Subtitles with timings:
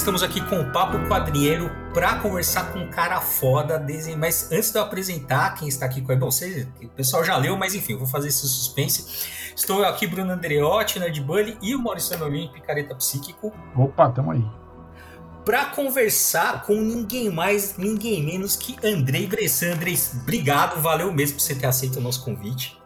[0.00, 3.84] estamos aqui com o Papo Quadrinheiro para conversar com um cara foda.
[4.16, 7.36] Mas antes de eu apresentar quem está aqui com a bom, você, o pessoal já
[7.36, 9.52] leu, mas enfim, eu vou fazer esse suspense.
[9.54, 13.52] Estou aqui, Bruno Andreotti, Nerd Bully e o Maurício Anolim, Picareta Psíquico.
[13.76, 14.42] Opa, tamo aí.
[15.44, 19.74] Para conversar com ninguém mais, ninguém menos que Andrei Bressan.
[19.74, 22.80] Andrei, obrigado, valeu mesmo por você ter aceito o nosso convite.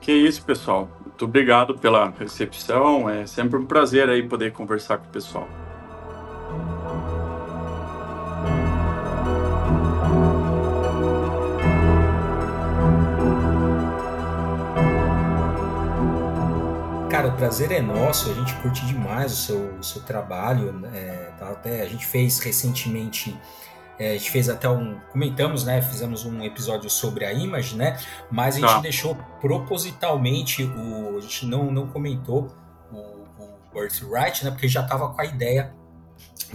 [0.00, 0.88] Que isso, pessoal.
[1.04, 3.10] Muito obrigado pela recepção.
[3.10, 5.48] É sempre um prazer aí poder conversar com o pessoal.
[17.10, 20.72] Cara, o prazer é nosso, a gente curte demais o seu, o seu trabalho.
[20.72, 21.32] Né?
[21.38, 23.36] Tá, até a gente fez recentemente
[23.98, 25.00] é, a gente fez até um.
[25.10, 25.82] Comentamos, né?
[25.82, 27.98] Fizemos um episódio sobre a Image, né?
[28.30, 28.80] Mas a gente tá.
[28.80, 31.18] deixou propositalmente o.
[31.18, 32.48] A gente não, não comentou
[32.92, 34.52] o, o Birthright, né?
[34.52, 35.74] Porque já tava com a ideia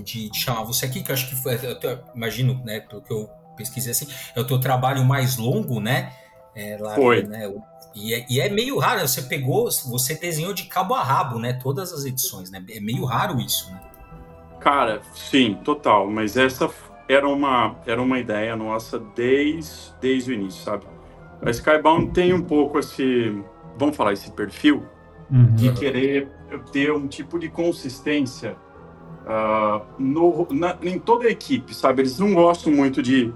[0.03, 1.55] de, de, chamar você aqui, que eu acho que foi.
[1.55, 2.79] Eu imagino, né?
[2.81, 6.11] Pelo que eu pesquisei assim, é o teu trabalho mais longo, né?
[6.55, 7.23] É, lá, foi.
[7.23, 7.51] Né,
[7.95, 11.53] e é, e é, meio raro, você pegou, você desenhou de cabo a rabo, né?
[11.53, 12.63] Todas as edições, né?
[12.69, 13.81] É meio raro isso, né?
[14.59, 16.09] Cara, sim, total.
[16.09, 16.69] Mas essa
[17.07, 20.85] era uma, era uma ideia nossa desde, desde o início, sabe?
[21.41, 23.43] A Skybound tem um pouco esse,
[23.77, 24.87] vamos falar, esse perfil
[25.29, 25.53] uhum.
[25.55, 26.29] de querer
[26.71, 28.55] ter um tipo de consistência
[29.23, 32.01] uh, no, na, em toda a equipe, sabe?
[32.01, 33.33] Eles não gostam muito de,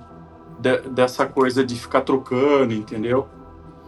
[0.60, 3.28] de dessa coisa de ficar trocando, entendeu?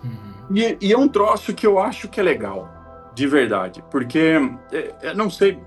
[0.03, 0.55] Uhum.
[0.55, 2.69] E, e, é um troço que eu acho que é legal,
[3.13, 4.39] de verdade, porque
[4.71, 5.59] é, eu não sei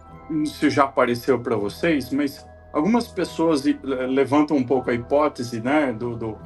[0.47, 6.17] se já apareceu para vocês, mas algumas pessoas levantam um pouco a hipótese né, do,
[6.17, 6.39] do,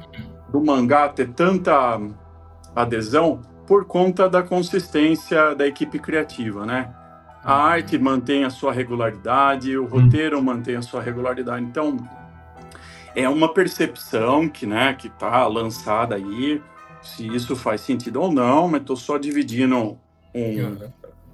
[0.49, 1.99] do, mangá ter tanta
[2.75, 6.93] adesão por conta da consistência da equipe criativa, né?
[7.47, 11.63] A arte mantém a sua regularidade, o roteiro mantém a sua regularidade.
[11.63, 11.97] Então,
[13.15, 16.61] é uma percepção que, né, que está lançada aí,
[17.01, 19.97] se isso faz sentido ou não, mas estou só dividindo
[20.35, 20.77] um,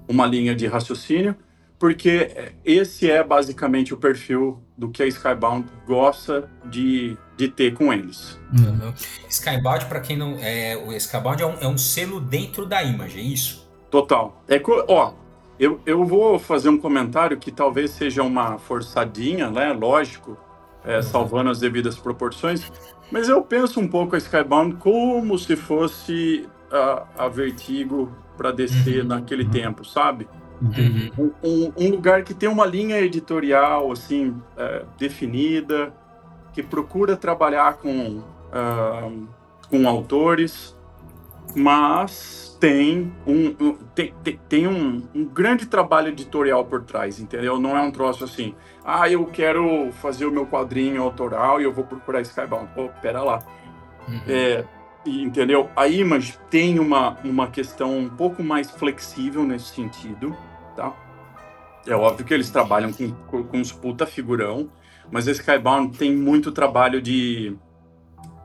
[0.08, 1.36] uma linha de raciocínio
[1.78, 7.92] porque esse é basicamente o perfil do que a Skybound gosta de, de ter com
[7.92, 8.38] eles.
[8.52, 8.92] Uhum.
[9.28, 10.38] Skybound, para quem não.
[10.40, 13.68] É, o Skybound é um, é um selo dentro da Image, é isso?
[13.90, 14.42] Total.
[14.48, 14.58] É,
[14.88, 15.12] ó,
[15.58, 19.72] eu, eu vou fazer um comentário que talvez seja uma forçadinha, né?
[19.72, 20.36] Lógico,
[20.84, 21.02] é, uhum.
[21.02, 22.70] salvando as devidas proporções,
[23.10, 29.02] mas eu penso um pouco a Skybound como se fosse a, a Vertigo para descer
[29.02, 29.08] uhum.
[29.08, 30.28] naquele tempo, sabe?
[30.60, 31.32] Uhum.
[31.42, 35.92] Um, um, lugar que tem uma linha editorial assim é, definida,
[36.52, 39.28] que procura trabalhar com, uh,
[39.68, 40.76] com autores,
[41.54, 47.60] mas tem um, um tem, tem, tem um, um, grande trabalho editorial por trás, entendeu?
[47.60, 51.72] Não é um troço assim, ah, eu quero fazer o meu quadrinho autoral e eu
[51.74, 52.70] vou procurar Skybound.
[52.74, 53.42] Pô, pera lá.
[54.08, 54.20] Uhum.
[54.26, 54.64] É,
[55.04, 55.68] entendeu?
[55.76, 60.34] A Image tem uma, uma questão um pouco mais flexível nesse sentido,
[60.74, 60.94] tá?
[61.86, 64.70] É óbvio que eles trabalham com, com, com uns puta figurão,
[65.12, 67.54] mas a Skybound tem muito trabalho de...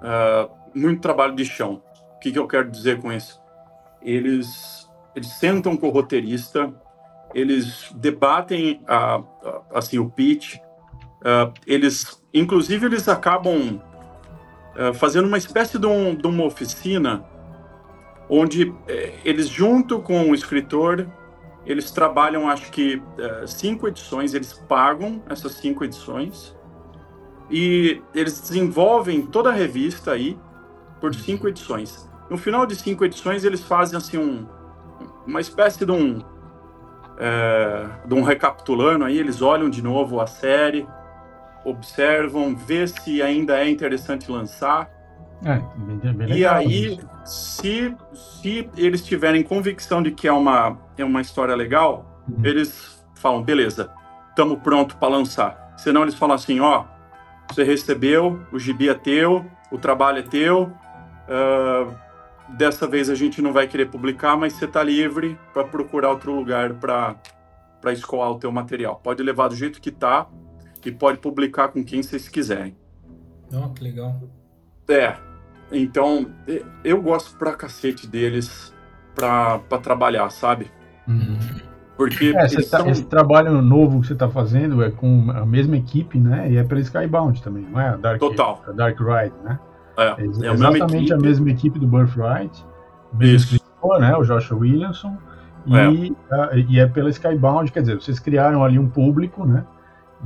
[0.01, 1.81] Uh, muito trabalho de chão.
[2.17, 3.38] O que, que eu quero dizer com isso?
[4.01, 6.73] Eles, eles sentam com o roteirista,
[7.33, 13.81] eles debatem uh, uh, assim o pitch, uh, eles, inclusive, eles acabam
[14.75, 17.25] uh, fazendo uma espécie de, um, de uma oficina
[18.29, 21.09] onde eh, eles, junto com o escritor,
[21.65, 26.55] eles trabalham, acho que, uh, cinco edições, eles pagam essas cinco edições
[27.49, 30.37] e eles desenvolvem toda a revista aí
[31.01, 32.08] por cinco edições.
[32.29, 34.45] No final de cinco edições, eles fazem assim um,
[35.25, 36.21] uma espécie de um,
[37.17, 40.87] é, de um recapitulando aí, eles olham de novo a série,
[41.65, 44.89] observam, vê se ainda é interessante lançar
[45.45, 51.05] é, bem, bem e aí, se, se eles tiverem convicção de que é uma, é
[51.05, 52.41] uma história legal, uhum.
[52.43, 53.89] eles falam, beleza,
[54.29, 55.73] estamos pronto para lançar.
[55.77, 56.83] Senão eles falam assim, ó,
[57.49, 61.95] você recebeu, o gibi é teu, o trabalho é teu, uh,
[62.57, 66.33] dessa vez a gente não vai querer publicar, mas você está livre para procurar outro
[66.33, 68.99] lugar para escoar o teu material.
[69.03, 70.27] Pode levar do jeito que tá
[70.85, 72.75] e pode publicar com quem vocês quiserem.
[73.53, 74.21] Oh, que legal.
[74.87, 75.15] É,
[75.71, 76.31] então,
[76.83, 78.73] eu gosto pra cacete deles
[79.13, 80.71] pra, pra trabalhar, sabe?
[81.07, 81.37] Uhum.
[81.95, 82.89] Porque é, tá, são...
[82.89, 86.49] esse trabalho novo que você tá fazendo é com a mesma equipe, né?
[86.49, 87.89] E é pela Skybound também, não é?
[87.89, 88.63] A Dark, Total.
[88.65, 89.59] A Dark Ride, né?
[90.01, 92.65] É, é, é exatamente a mesma equipe do Birthright.
[93.19, 93.55] Isso.
[93.55, 94.15] Escritor, né?
[94.15, 95.17] O Joshua Williamson.
[95.65, 96.35] E é.
[96.35, 99.65] A, e é pela Skybound, quer dizer, vocês criaram ali um público, né?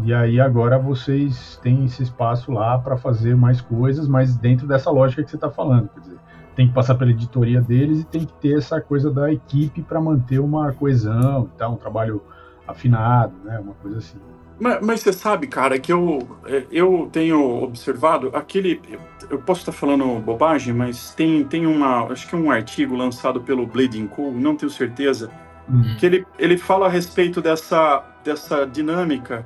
[0.01, 4.89] E aí agora vocês têm esse espaço lá para fazer mais coisas, mas dentro dessa
[4.89, 5.89] lógica que você está falando.
[5.89, 6.17] Quer dizer,
[6.55, 10.01] tem que passar pela editoria deles e tem que ter essa coisa da equipe para
[10.01, 12.21] manter uma coesão e tal, um trabalho
[12.67, 13.59] afinado, né?
[13.59, 14.17] Uma coisa assim.
[14.59, 18.81] Mas, mas, você sabe, cara, que eu, é, eu tenho observado aquele.
[19.29, 22.05] Eu posso estar falando bobagem, mas tem, tem uma.
[22.11, 25.31] Acho que um artigo lançado pelo Bleeding Cool, não tenho certeza,
[25.67, 25.95] uhum.
[25.97, 29.45] que ele, ele fala a respeito dessa, dessa dinâmica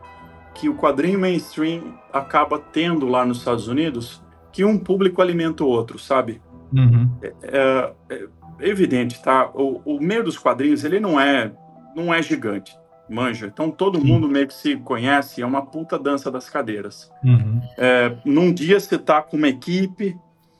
[0.54, 5.68] que o quadrinho mainstream acaba tendo lá nos Estados Unidos, que um público alimenta o
[5.68, 6.42] outro, sabe?
[6.74, 7.09] Uhum.
[7.21, 8.27] É, é, é,
[8.59, 9.50] evidente, tá?
[9.54, 11.51] O, o meio dos quadrinhos ele não é
[11.95, 12.77] não é gigante
[13.09, 13.48] manja.
[13.48, 17.12] Então todo mundo meio que se conhece, é uma puta dança das cadeiras.
[17.24, 17.62] Uhum.
[17.77, 20.18] É, num dia você tá com uma equipe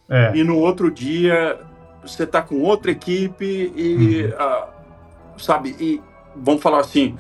[0.10, 0.36] é.
[0.36, 1.60] e no outro dia
[2.02, 4.30] você tá com outra equipe e, uhum.
[4.30, 6.02] uh, sabe, e
[6.36, 7.18] vamos falar assim,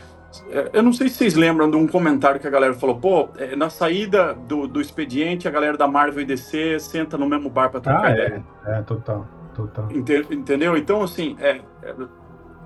[0.49, 3.29] é, eu não sei se vocês lembram de um comentário que a galera falou, pô,
[3.37, 7.49] é, na saída do, do expediente, a galera da Marvel e DC senta no mesmo
[7.49, 8.43] bar para trocar ah, ideia.
[8.65, 9.89] É, é, total, total.
[9.91, 10.77] Entendeu?
[10.77, 11.93] Então, assim, é, é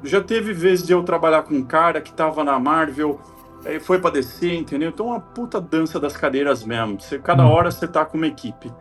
[0.03, 3.19] já teve vezes de eu trabalhar com um cara que tava na Marvel,
[3.65, 4.89] aí foi pra descer, entendeu?
[4.89, 6.99] Então é uma puta dança das cadeiras mesmo.
[6.99, 7.51] Você, cada hum.
[7.51, 8.71] hora você tá com uma equipe.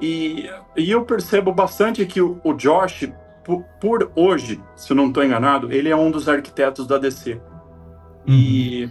[0.00, 3.10] E, e eu percebo bastante que o, o Josh,
[3.44, 7.34] por, por, hoje, se eu não estou enganado, ele é um dos arquitetos da DC.
[7.34, 7.40] Uhum.
[8.34, 8.90] E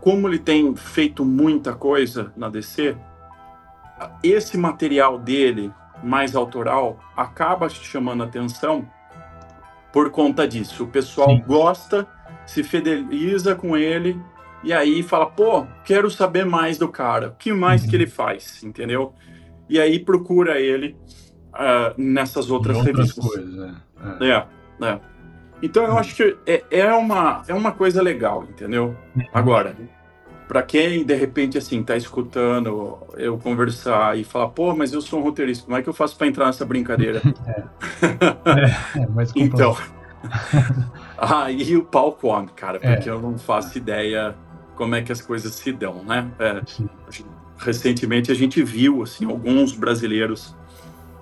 [0.00, 2.96] como ele tem feito muita coisa na DC,
[4.22, 5.72] esse material dele,
[6.02, 8.86] mais autoral, acaba chamando atenção
[9.92, 10.84] por conta disso.
[10.84, 11.44] O pessoal Sim.
[11.46, 12.06] gosta,
[12.46, 14.20] se fideliza com ele
[14.64, 17.28] e aí fala, pô, quero saber mais do cara.
[17.28, 17.90] O que mais uhum.
[17.90, 19.12] que ele faz, entendeu?
[19.68, 20.96] E aí procura ele
[21.54, 23.24] uh, nessas outras, outras revistas.
[23.24, 23.74] Coisas,
[24.20, 24.24] é.
[24.28, 24.46] é,
[24.86, 25.00] é.
[25.62, 28.96] Então eu acho que é, é, uma, é uma coisa legal, entendeu?
[29.16, 29.24] Uhum.
[29.32, 29.76] Agora,
[30.52, 35.18] para quem de repente assim tá escutando eu conversar e falar, pô, mas eu sou
[35.18, 37.22] um roteirista, como é que eu faço para entrar nessa brincadeira?
[38.44, 39.74] É, é, é mas então,
[41.16, 42.94] aí o pau come, cara, é.
[42.94, 44.34] porque eu não faço ideia
[44.76, 46.30] como é que as coisas se dão, né?
[46.38, 46.60] É,
[47.56, 50.54] recentemente a gente viu assim alguns brasileiros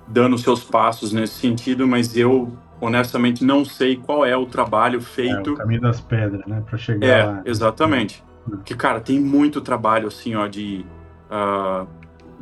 [0.09, 5.51] dando seus passos nesse sentido, mas eu honestamente não sei qual é o trabalho feito.
[5.51, 7.07] É, o caminho das pedras, né, para chegar.
[7.07, 7.43] É, lá.
[7.45, 8.25] exatamente.
[8.59, 10.85] Que, cara, tem muito trabalho, assim, ó, de,
[11.31, 11.87] uh,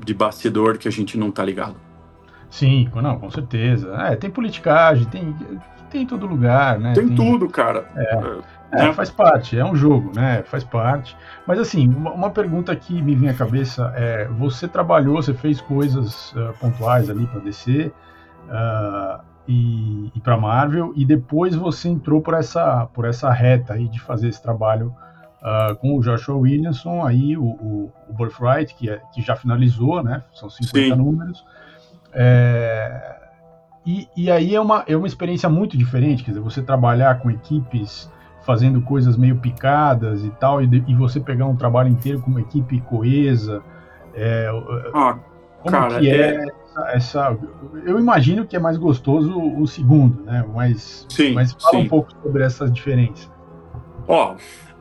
[0.05, 1.77] de bastidor que a gente não tá ligado.
[2.51, 3.95] Sim, não, com certeza.
[3.95, 5.35] É, tem politicagem, tem,
[5.91, 6.93] tem em todo lugar, né?
[6.95, 7.87] Tem, tem tudo, cara.
[7.95, 8.15] É,
[8.73, 8.93] é, né?
[8.93, 10.43] faz parte, é um jogo, né?
[10.45, 11.17] Faz parte.
[11.47, 15.61] Mas assim, uma, uma, pergunta que me vem à cabeça é: você trabalhou, você fez
[15.61, 17.93] coisas uh, pontuais ali para DC
[18.47, 23.89] uh, e, e para Marvel, e depois você entrou por essa, por essa reta aí
[23.89, 24.95] de fazer esse trabalho
[25.43, 30.02] uh, com o Joshua Williamson, aí o, o, o Birthright, que, é, que já finalizou,
[30.02, 30.23] né?
[30.32, 30.94] São 50 Sim.
[30.94, 31.44] números.
[32.12, 33.17] É,
[33.87, 37.31] e, e aí é uma, é uma experiência muito diferente, quer dizer, você trabalhar com
[37.31, 38.11] equipes
[38.43, 42.40] fazendo coisas meio picadas e tal, e, e você pegar um trabalho inteiro com uma
[42.40, 43.62] equipe coesa.
[44.14, 44.49] É,
[44.94, 45.19] ah,
[45.61, 46.44] como cara, que é, é...
[46.44, 47.38] Essa, essa,
[47.85, 50.44] Eu imagino que é mais gostoso o segundo, né?
[50.55, 51.85] Mas, sim, mas fala sim.
[51.85, 53.28] um pouco sobre essa diferença.
[54.07, 54.37] Ó,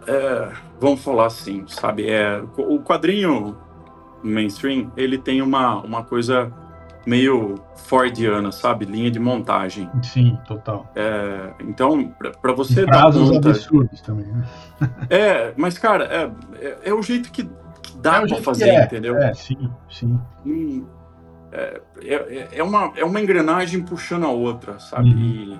[0.07, 2.09] é, vamos falar assim, sabe?
[2.09, 3.57] É, o quadrinho
[4.23, 6.51] mainstream, ele tem uma, uma coisa
[7.05, 8.85] meio Fordiana, sabe?
[8.85, 9.89] Linha de montagem.
[10.03, 10.91] Sim, total.
[10.95, 13.49] É, então, para você dar conta...
[13.49, 14.45] absurdos também, né?
[15.09, 16.31] É, mas, cara, é,
[16.65, 18.83] é, é o jeito que, que dá é para fazer, é.
[18.83, 19.17] entendeu?
[19.17, 20.19] É, sim, sim.
[20.45, 20.85] Hum,
[21.51, 25.09] é, é, é, uma, é uma engrenagem puxando a outra, sabe?
[25.09, 25.19] Uhum.
[25.19, 25.59] E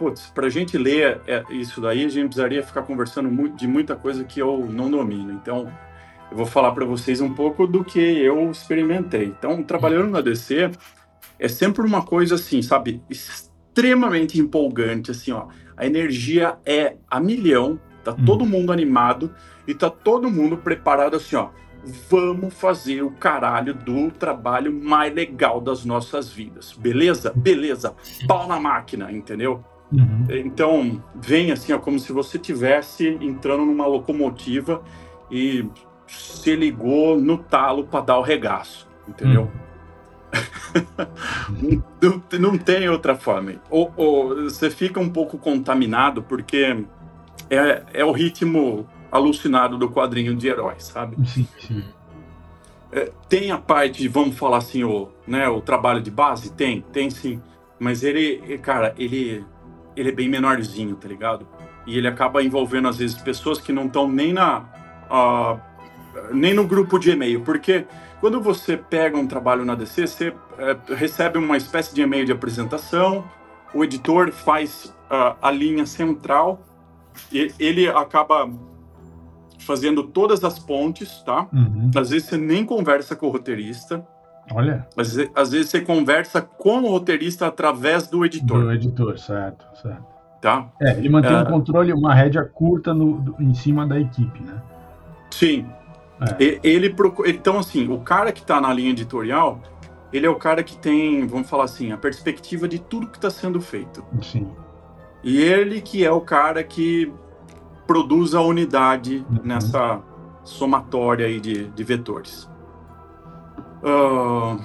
[0.00, 3.94] putz, para a gente ler é, isso daí, a gente precisaria ficar conversando de muita
[3.94, 5.30] coisa que eu não domino.
[5.30, 5.70] Então,
[6.30, 9.26] eu vou falar para vocês um pouco do que eu experimentei.
[9.26, 10.70] Então, trabalhando na DC,
[11.38, 15.48] é sempre uma coisa assim, sabe, extremamente empolgante, assim, ó.
[15.76, 18.24] A energia é a milhão, tá hum.
[18.24, 19.34] todo mundo animado
[19.66, 21.50] e tá todo mundo preparado assim, ó.
[22.08, 26.72] Vamos fazer o caralho do trabalho mais legal das nossas vidas.
[26.72, 27.32] Beleza?
[27.36, 27.94] Beleza.
[28.26, 29.62] Pau na máquina, entendeu?
[29.92, 30.26] Uhum.
[30.30, 34.82] Então, vem assim, ó, como se você tivesse entrando numa locomotiva
[35.30, 35.66] e
[36.06, 39.42] se ligou no talo para dar o regaço, entendeu?
[39.42, 39.70] Uhum.
[42.00, 43.54] não, não, tem outra forma.
[43.68, 46.84] Ou, ou, você fica um pouco contaminado porque
[47.48, 51.16] é, é o ritmo alucinado do quadrinho de heróis, sabe?
[51.26, 51.84] Sim, sim.
[52.92, 56.52] É, tem a parte, vamos falar assim, o, né, o trabalho de base?
[56.52, 57.40] Tem, tem sim.
[57.78, 59.44] Mas ele, cara, ele
[60.00, 61.46] ele é bem menorzinho, tá ligado?
[61.86, 64.64] E ele acaba envolvendo, às vezes, pessoas que não estão nem na.
[65.10, 65.60] Uh,
[66.32, 67.86] nem no grupo de e-mail, porque
[68.20, 72.32] quando você pega um trabalho na DC, você é, recebe uma espécie de e-mail de
[72.32, 73.24] apresentação,
[73.72, 76.60] o editor faz uh, a linha central,
[77.32, 78.50] e ele acaba
[79.60, 81.48] fazendo todas as pontes, tá?
[81.52, 81.90] Uhum.
[81.94, 84.06] Às vezes você nem conversa com o roteirista.
[84.52, 84.86] Olha.
[84.96, 88.64] Às vezes, às vezes você conversa com o roteirista através do editor.
[88.64, 90.04] Do editor, certo, certo.
[90.40, 90.68] Tá?
[90.80, 91.38] É, ele mantém é...
[91.38, 94.60] um controle, uma rédea curta no, em cima da equipe, né?
[95.30, 95.66] Sim.
[96.38, 96.60] É.
[96.62, 96.94] Ele,
[97.26, 99.60] então, assim, o cara que está na linha editorial,
[100.12, 103.30] ele é o cara que tem, vamos falar assim, a perspectiva de tudo que está
[103.30, 104.04] sendo feito.
[104.22, 104.48] Sim.
[105.22, 107.12] E ele que é o cara que
[107.86, 109.40] produz a unidade uhum.
[109.44, 110.00] nessa
[110.44, 112.49] somatória aí de, de vetores.
[113.82, 114.62] Uh,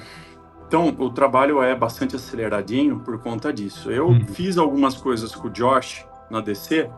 [0.67, 3.91] então, o trabalho é bastante aceleradinho por conta disso.
[3.91, 4.27] Eu uhum.
[4.27, 6.89] fiz algumas coisas com o Josh na DC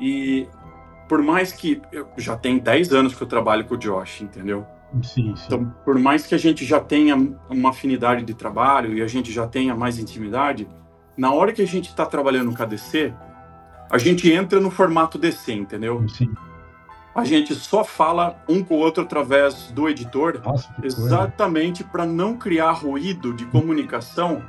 [0.00, 0.48] e
[1.08, 4.66] por mais que eu já tem 10 anos que eu trabalho com o Josh, entendeu?
[5.02, 5.44] Sim, sim.
[5.46, 7.16] Então, por mais que a gente já tenha
[7.48, 10.68] uma afinidade de trabalho e a gente já tenha mais intimidade,
[11.16, 13.12] na hora que a gente está trabalhando com a DC,
[13.90, 16.06] a gente entra no formato DC, entendeu?
[16.08, 16.32] Sim.
[17.14, 22.36] A gente só fala um com o outro através do editor, Nossa, exatamente para não
[22.36, 24.42] criar ruído de comunicação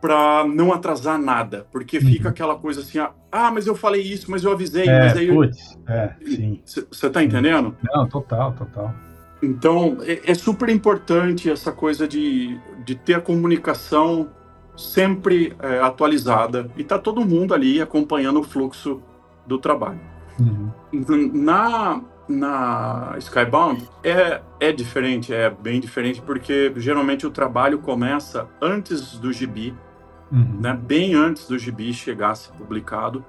[0.00, 2.30] para não atrasar nada, porque fica uhum.
[2.30, 5.78] aquela coisa assim, ah, mas eu falei isso, mas eu avisei, é, mas aí putz,
[5.88, 6.60] é, sim.
[6.64, 7.76] Você tá entendendo?
[7.82, 8.94] Não, total, total.
[9.42, 14.28] Então, é, é, super importante essa coisa de, de ter a comunicação
[14.76, 19.02] sempre é, atualizada e tá todo mundo ali acompanhando o fluxo
[19.46, 20.00] do trabalho.
[20.40, 20.70] Uhum.
[21.32, 29.18] Na, na Skybound é, é diferente, é bem diferente, porque geralmente o trabalho começa antes
[29.18, 29.74] do gibi,
[30.30, 30.60] uhum.
[30.60, 33.24] né, bem antes do gibi chegar a ser publicado.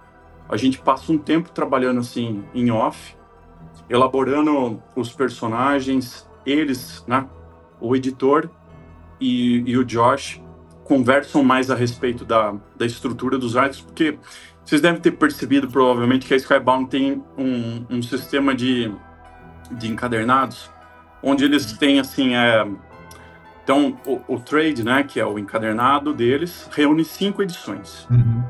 [0.50, 3.16] A gente passa um tempo trabalhando assim em off,
[3.90, 7.28] elaborando os personagens, eles, né,
[7.80, 8.50] o editor
[9.20, 10.42] e, e o Josh
[10.84, 14.18] conversam mais a respeito da, da estrutura dos arcos, porque
[14.68, 18.92] vocês devem ter percebido provavelmente que a Skybound tem um, um sistema de,
[19.72, 20.70] de encadernados,
[21.24, 22.68] onde eles têm assim, é,
[23.64, 28.06] então, o, o, trade, né, que é o encadernado deles, reúne cinco edições.
[28.12, 28.44] Uhum.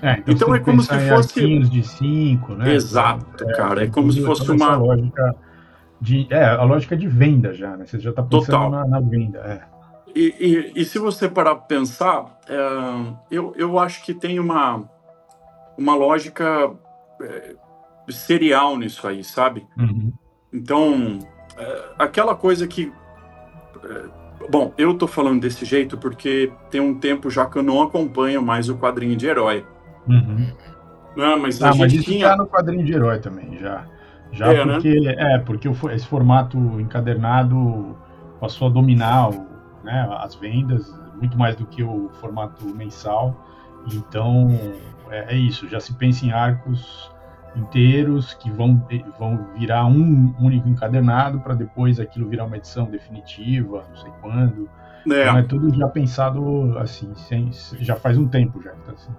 [0.00, 2.72] É, então, então é como se fosse de cinco, né?
[2.72, 3.84] Exato, é, cara.
[3.84, 5.34] É, como se fosse uma lógica
[6.00, 7.84] de, é a lógica de venda já, né?
[7.84, 9.38] Você já está pensando na, na, venda.
[9.40, 9.62] É.
[10.14, 12.56] E, e, e, se você parar para pensar, é,
[13.30, 14.84] eu, eu acho que tem uma
[15.76, 16.70] uma lógica
[17.20, 17.54] é,
[18.08, 19.66] serial nisso aí, sabe?
[19.78, 20.12] Uhum.
[20.52, 21.18] Então,
[21.56, 22.92] é, aquela coisa que
[23.82, 27.82] é, Bom, eu tô falando desse jeito porque tem um tempo já que eu não
[27.82, 29.64] acompanho mais o quadrinho de herói.
[30.06, 30.52] Uhum.
[31.16, 32.30] Não, mas ah, a mas gente tinha...
[32.30, 33.86] tá no quadrinho de herói também, já.
[34.32, 34.74] Já é, né?
[34.74, 35.14] porque, né?
[35.16, 37.96] é, porque esse formato encadernado
[38.40, 39.30] passou a dominar
[39.84, 43.34] né, as vendas muito mais do que o formato mensal.
[43.92, 44.50] Então,
[45.10, 47.10] é, é isso, já se pensa em arcos
[47.56, 48.84] inteiros que vão,
[49.18, 54.68] vão virar um único encadernado para depois aquilo virar uma edição definitiva, não sei quando.
[55.10, 55.22] É.
[55.22, 57.50] Então é tudo já pensado assim, sem,
[57.80, 58.70] já faz um tempo já.
[58.70, 59.12] Tá assim.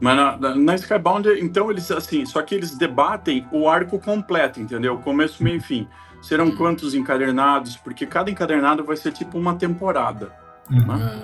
[0.00, 4.98] Mas na, na, Skybound, então eles assim, só que eles debatem o arco completo, entendeu?
[4.98, 5.86] Começo, meio e fim.
[6.22, 7.76] Serão quantos encadernados?
[7.76, 10.32] Porque cada encadernado vai ser tipo uma temporada.
[10.70, 10.86] Uhum.
[10.86, 11.22] Né?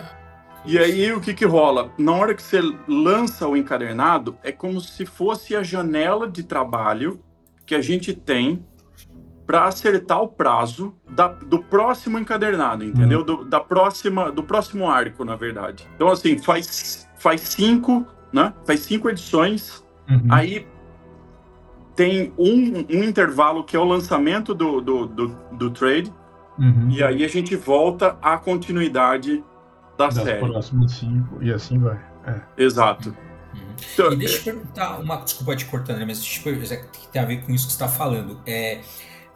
[0.66, 1.92] E aí o que que rola?
[1.96, 7.20] Na hora que você lança o encadernado, é como se fosse a janela de trabalho
[7.64, 8.64] que a gente tem
[9.46, 13.20] para acertar o prazo da, do próximo encadernado, entendeu?
[13.20, 13.24] Uhum.
[13.24, 15.86] Do, da próxima, do próximo arco, na verdade.
[15.94, 18.52] Então assim faz faz cinco, né?
[18.66, 19.84] Faz cinco edições.
[20.10, 20.26] Uhum.
[20.28, 20.66] Aí
[21.94, 26.12] tem um, um, intervalo que é o lançamento do, do, do, do trade.
[26.58, 26.88] Uhum.
[26.90, 29.44] E aí a gente volta à continuidade
[29.96, 30.38] da das série.
[30.38, 31.98] próximas cinco, e assim vai.
[32.26, 32.40] É.
[32.56, 33.16] Exato.
[33.54, 33.76] Uhum.
[33.94, 35.16] Então, e deixa eu perguntar uma.
[35.16, 37.88] Desculpa te cortando, mas deixa eu, que tem a ver com isso que você está
[37.88, 38.40] falando.
[38.46, 38.80] É,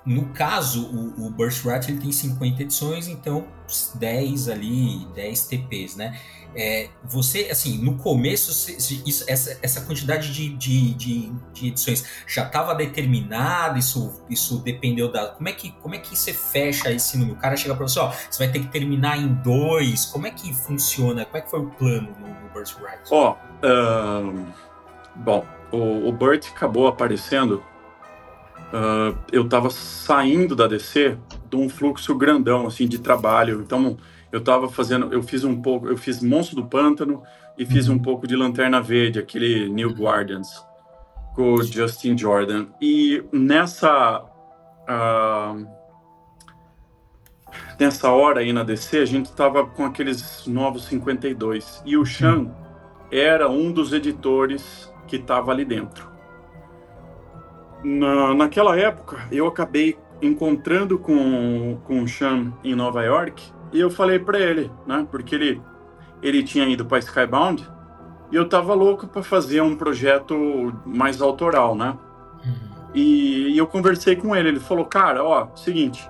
[0.05, 3.47] no caso, o, o Burst Rat ele tem 50 edições, então
[3.95, 6.19] 10 ali, 10 TPs, né?
[6.55, 8.51] É, você, assim, no começo,
[9.07, 13.79] isso, essa, essa quantidade de, de, de, de edições já estava determinada?
[13.79, 15.29] Isso, isso dependeu da.
[15.29, 17.37] Como é, que, como é que você fecha esse número?
[17.37, 20.07] O cara chega para você, ó, você vai ter que terminar em dois.
[20.07, 21.25] Como é que funciona?
[21.25, 23.01] Como é que foi o plano no, no Rat?
[23.11, 24.33] Ó, oh,
[25.17, 27.63] bom, o, o Burt acabou aparecendo
[28.71, 31.17] uh, eu estava saindo da DC
[31.49, 33.61] de um fluxo grandão assim de trabalho.
[33.61, 33.97] Então
[34.33, 37.23] eu estava fazendo, eu fiz um pouco, eu fiz Monstro do Pântano
[37.59, 40.65] e fiz um pouco de Lanterna Verde, aquele New Guardians
[41.35, 42.67] com o Justin Jordan.
[42.81, 44.25] E nessa
[44.89, 45.67] uh,
[47.79, 52.51] nessa hora aí na DC, a gente estava com aqueles novos 52 e o Chan
[53.11, 56.09] era um dos editores que estava ali dentro.
[57.83, 63.91] Na, naquela época, eu acabei encontrando com, com o Chan em Nova York e eu
[63.91, 65.07] falei para ele, né?
[65.11, 65.63] Porque ele,
[66.23, 67.67] ele tinha ido para Skybound
[68.31, 71.97] e eu tava louco para fazer um projeto mais autoral, né?
[72.45, 72.91] Uhum.
[72.95, 74.49] E, e, eu conversei com ele.
[74.49, 76.09] Ele falou: Cara, ó, seguinte,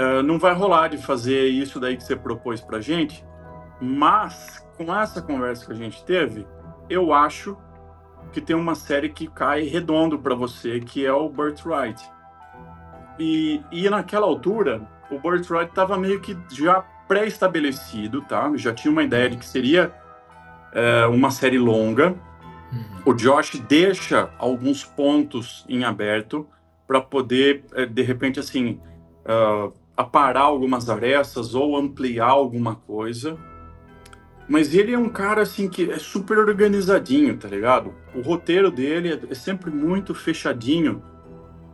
[0.00, 3.24] uh, não vai rolar de fazer isso daí que você propôs pra gente,
[3.80, 6.46] mas com essa conversa que a gente teve,
[6.88, 7.56] eu acho
[8.32, 12.00] que tem uma série que cai redondo para você, que é o Birthright.
[13.18, 18.50] E, e naquela altura, o Birthright estava meio que já pré-estabelecido, tá?
[18.56, 19.92] Já tinha uma ideia de que seria
[20.72, 22.14] é, uma série longa.
[22.72, 23.02] Uhum.
[23.06, 26.46] O Josh deixa alguns pontos em aberto
[26.86, 28.80] para poder, é, de repente, assim,
[29.24, 33.36] uh, aparar algumas arestas ou ampliar alguma coisa.
[34.48, 37.94] Mas ele é um cara assim que é super organizadinho, tá ligado?
[38.14, 41.02] O roteiro dele é, é sempre muito fechadinho.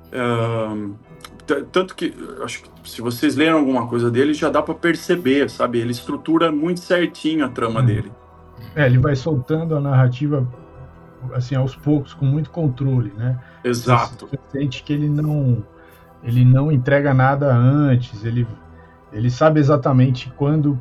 [0.08, 0.94] Uh,
[1.70, 5.78] tanto que acho que se vocês leram alguma coisa dele, já dá para perceber, sabe?
[5.78, 7.86] Ele estrutura muito certinho a trama hum.
[7.86, 8.12] dele.
[8.74, 10.46] É, ele vai soltando a narrativa
[11.34, 13.38] assim aos poucos, com muito controle, né?
[13.64, 14.26] Exato.
[14.26, 15.64] Você sente que ele não
[16.22, 18.46] ele não entrega nada antes, ele
[19.12, 20.80] ele sabe exatamente quando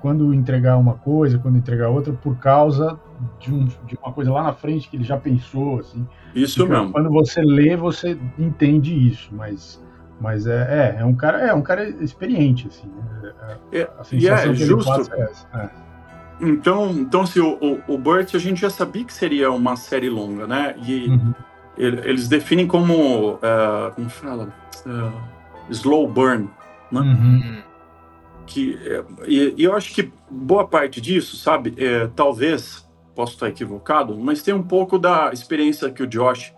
[0.00, 2.98] quando entregar uma coisa, quando entregar outra, por causa
[3.38, 6.06] de, um, de uma coisa lá na frente que ele já pensou, assim.
[6.34, 6.92] Isso então, mesmo.
[6.92, 9.83] Quando você lê, você entende isso, mas,
[10.20, 12.88] mas é, é, é um cara é um cara experiente, assim.
[12.88, 13.32] Né?
[13.72, 14.92] É, é a sensação é, que justo.
[15.12, 15.46] ele é essa.
[15.54, 15.70] É.
[16.40, 20.10] Então, então assim, o, o, o Burt, a gente já sabia que seria uma série
[20.10, 20.74] longa, né?
[20.84, 21.34] E uhum.
[21.76, 24.52] eles definem como, uh, como fala,
[24.86, 25.12] uh,
[25.70, 26.50] slow burn,
[26.90, 27.00] né?
[27.00, 27.62] Uhum
[28.46, 33.48] que é, e, e, eu acho que boa parte disso, sabe, é, talvez posso estar
[33.48, 36.52] equivocado, mas tem um pouco da experiência que o Josh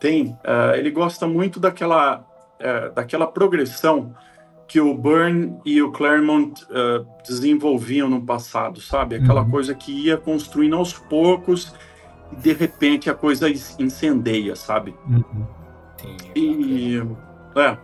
[0.00, 0.28] tem.
[0.28, 2.24] Uh, ele gosta muito daquela
[2.60, 4.14] uh, daquela progressão
[4.68, 9.16] que o Byrne e o Claremont uh, desenvolviam no passado, sabe?
[9.16, 9.50] Aquela uhum.
[9.50, 11.74] coisa que ia construindo aos poucos
[12.32, 14.94] e de repente a coisa incendeia, sabe?
[15.08, 15.46] Uhum.
[16.36, 17.02] E
[17.56, 17.76] é,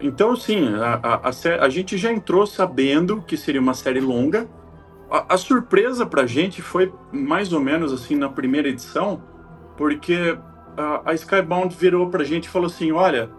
[0.00, 4.48] então, sim, a, a, a, a, gente já entrou sabendo que seria uma série longa.
[5.10, 9.22] A, a surpresa pra gente foi mais ou menos assim na primeira edição,
[9.76, 10.36] porque
[10.76, 13.30] a, a Skybound virou pra gente e falou assim: olha,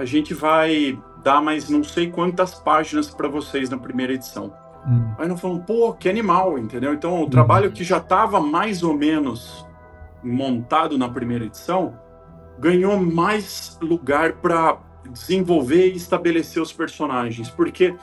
[0.00, 4.50] a gente vai dar mais não sei quantas páginas para vocês na primeira edição.
[4.86, 5.12] Hum.
[5.18, 6.94] Aí nós falamos, pô, que animal, entendeu?
[6.94, 7.30] Então, o hum.
[7.30, 9.66] trabalho que já estava mais ou menos
[10.22, 11.98] montado na primeira edição
[12.58, 14.78] ganhou mais lugar para
[15.10, 17.94] desenvolver e estabelecer os personagens, porque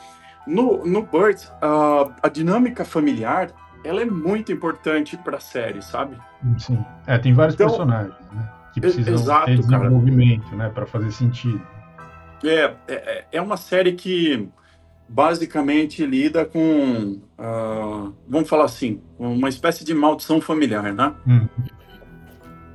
[0.46, 3.50] no, no Bird, uh, a dinâmica familiar
[3.84, 6.16] ela é muito importante para a série, sabe?
[6.60, 6.84] Sim.
[7.08, 8.50] É, tem vários então, personagens, né?
[8.74, 10.58] Que precisam exato, ter desenvolvimento, cara.
[10.58, 10.70] né?
[10.70, 11.62] Para fazer sentido.
[12.44, 14.48] É, é, é uma série que
[15.10, 21.14] basicamente lida com, uh, vamos falar assim, uma espécie de maldição familiar, né?
[21.26, 21.48] Hum.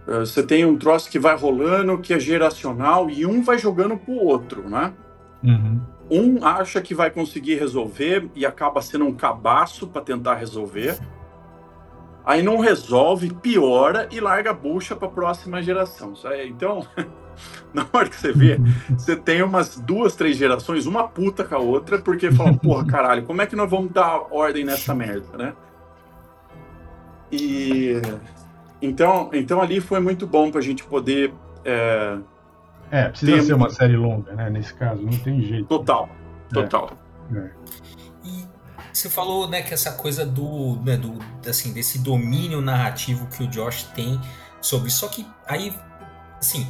[0.07, 3.96] Eh, você tem um troço que vai rolando, que é geracional, e um vai jogando
[3.96, 4.92] pro outro, né?
[5.42, 5.81] Uhum.
[6.11, 10.98] Um acha que vai conseguir resolver e acaba sendo um cabaço para tentar resolver.
[12.25, 16.15] Aí não resolve, piora e larga a bucha para a próxima geração.
[16.47, 16.87] Então,
[17.75, 18.61] na hora que você vê,
[18.97, 23.25] você tem umas duas, três gerações, uma puta com a outra, porque fala, porra, caralho,
[23.25, 25.53] como é que nós vamos dar ordem nessa merda, né?
[27.31, 28.01] E
[28.81, 31.33] então, então ali foi muito bom para a gente poder.
[31.65, 32.19] É,
[32.91, 33.43] é precisa ter...
[33.43, 34.51] ser uma série longa, né?
[34.51, 35.67] Nesse caso, não tem jeito.
[35.67, 36.09] Total,
[36.53, 36.91] total.
[37.35, 37.39] É.
[37.39, 37.51] É.
[38.93, 43.47] Você falou, né, que essa coisa do, né, do, assim, desse domínio narrativo que o
[43.47, 44.21] Josh tem
[44.61, 44.91] sobre.
[44.91, 45.75] Só que aí,
[46.39, 46.67] assim,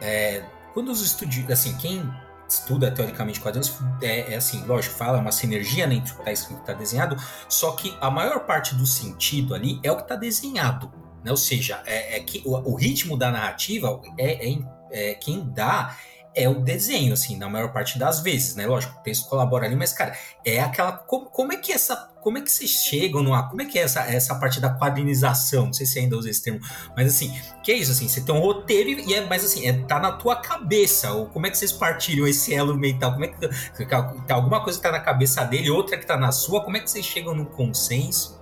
[0.00, 2.08] é, quando os estudiosos, assim, quem
[2.48, 6.32] estuda teoricamente quadrinhos, é, é, assim, lógico, fala uma sinergia né, entre o que está
[6.32, 7.16] escrito e o que está desenhado,
[7.48, 10.90] só que a maior parte do sentido ali é o que está desenhado.
[11.24, 11.30] Né?
[11.30, 14.58] Ou seja, é, é que o, o, ritmo da narrativa é, é,
[14.92, 15.96] é, quem dá
[16.36, 18.66] é o desenho, assim, na maior parte das vezes, né?
[18.66, 20.92] Lógico, o texto colabora ali, mas, cara, é aquela.
[20.92, 22.14] Como, como é que essa.
[22.20, 23.30] Como é que vocês chegam no.
[23.48, 25.66] Como é que é essa, essa parte da quadrinização?
[25.66, 26.60] Não sei se ainda usa esse termo,
[26.94, 29.72] mas assim, que é isso, assim, você tem um roteiro e é, mas assim, é,
[29.84, 31.10] tá na tua cabeça.
[31.12, 33.14] Ou como é que vocês partilham esse elo mental?
[33.14, 33.86] Como é que.
[33.86, 36.80] Tá, alguma coisa que tá na cabeça dele, outra que tá na sua, como é
[36.80, 38.36] que vocês chegam no consenso?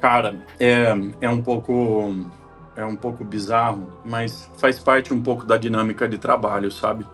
[0.00, 2.30] Cara, é, é um pouco
[2.76, 7.06] é um pouco bizarro, mas faz parte um pouco da dinâmica de trabalho, sabe?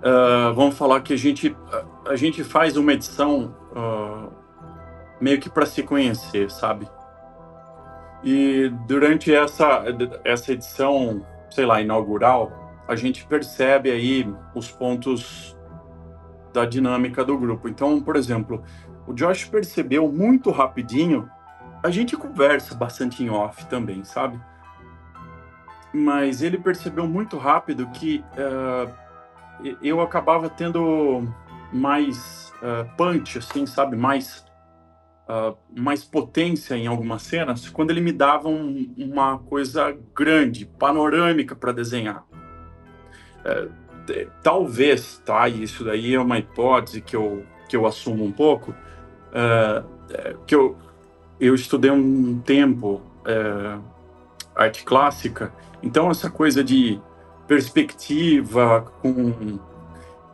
[0.00, 1.56] uh, vamos falar que a gente,
[2.06, 4.32] a, gente faz uma edição uh,
[5.20, 6.88] meio que para se conhecer, sabe?
[8.22, 9.84] E durante essa,
[10.24, 15.56] essa edição, sei lá, inaugural, a gente percebe aí os pontos
[16.52, 17.68] da dinâmica do grupo.
[17.68, 18.62] Então, por exemplo,
[19.06, 21.30] o Josh percebeu muito rapidinho,
[21.82, 24.38] a gente conversa bastante em off também, sabe?
[25.92, 28.92] Mas ele percebeu muito rápido que uh,
[29.82, 31.26] eu acabava tendo
[31.72, 33.96] mais uh, punch, assim, sabe?
[33.96, 34.44] Mais,
[35.28, 41.56] uh, mais potência em algumas cenas quando ele me dava um, uma coisa grande, panorâmica
[41.56, 42.24] para desenhar.
[44.42, 45.48] Talvez, tá?
[45.48, 48.74] Isso daí é uma hipótese que eu, que eu assumo um pouco,
[50.46, 50.76] que eu,
[51.40, 53.00] eu estudei um tempo
[54.54, 57.00] arte clássica, então essa coisa de
[57.46, 59.58] perspectiva, com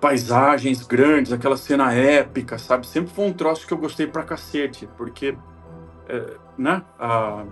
[0.01, 2.87] paisagens grandes, aquela cena épica, sabe?
[2.87, 5.37] Sempre foi um troço que eu gostei pra cacete, porque,
[6.09, 6.83] é, né?
[6.99, 7.45] A,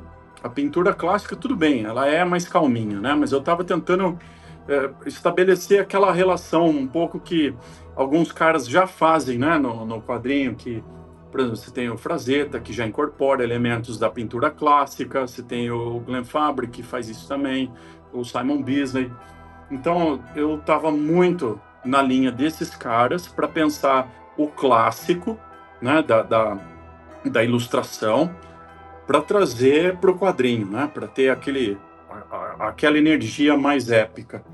[0.42, 3.14] a pintura clássica, tudo bem, ela é mais calminha, né?
[3.14, 4.18] Mas eu tava tentando
[4.68, 7.54] é, estabelecer aquela relação um pouco que
[7.96, 9.56] alguns caras já fazem, né?
[9.56, 10.84] No, no quadrinho, que,
[11.34, 15.68] por exemplo, você tem o Frazetta, que já incorpora elementos da pintura clássica, você tem
[15.68, 17.72] o Glenn Fabry, que faz isso também,
[18.12, 19.10] o Simon Bisley.
[19.68, 25.36] Então eu estava muito na linha desses caras para pensar o clássico
[25.82, 26.56] né, da, da,
[27.24, 28.32] da ilustração
[29.04, 31.76] para trazer para o quadrinho, né, para ter aquele,
[32.30, 34.44] a, a, aquela energia mais épica.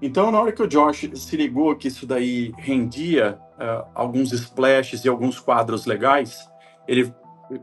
[0.00, 5.04] Então, na hora que o Josh se ligou que isso daí rendia uh, alguns splashes
[5.04, 6.48] e alguns quadros legais,
[6.86, 7.12] ele,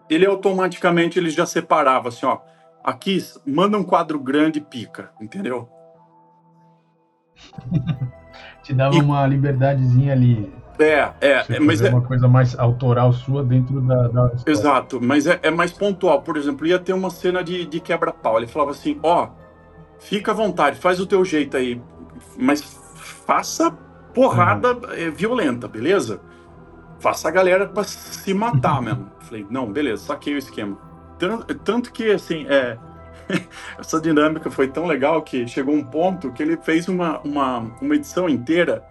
[0.10, 2.40] ele automaticamente ele já separava assim, ó,
[2.84, 5.70] aqui manda um quadro grande pica, entendeu?
[8.64, 9.02] Te dava e...
[9.02, 10.54] uma liberdadezinha ali.
[10.78, 14.08] É, é, mas é uma coisa mais autoral sua dentro da.
[14.10, 16.22] da Exato, mas é, é, mais pontual.
[16.22, 18.38] Por exemplo, ia ter uma cena de, de quebra-pau.
[18.38, 19.30] Ele falava assim: ó, oh,
[20.00, 21.82] fica à vontade, faz o teu jeito aí,
[22.38, 22.62] mas
[23.26, 23.72] faça
[24.14, 25.12] porrada uhum.
[25.14, 26.22] violenta, beleza?
[27.00, 29.12] Faça a galera pra se matar mesmo.
[29.20, 30.78] Falei, não, beleza, saquei o esquema.
[31.20, 32.78] Tanto, tanto que, assim, é,
[33.78, 37.96] essa dinâmica foi tão legal que chegou um ponto que ele fez uma, uma, uma
[37.96, 38.84] edição inteira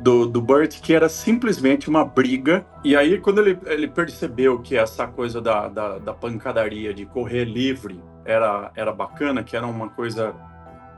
[0.00, 2.64] do, do Burt que era simplesmente uma briga.
[2.84, 7.44] E aí, quando ele, ele percebeu que essa coisa da, da, da pancadaria, de correr
[7.44, 10.34] livre, era, era bacana, que era uma coisa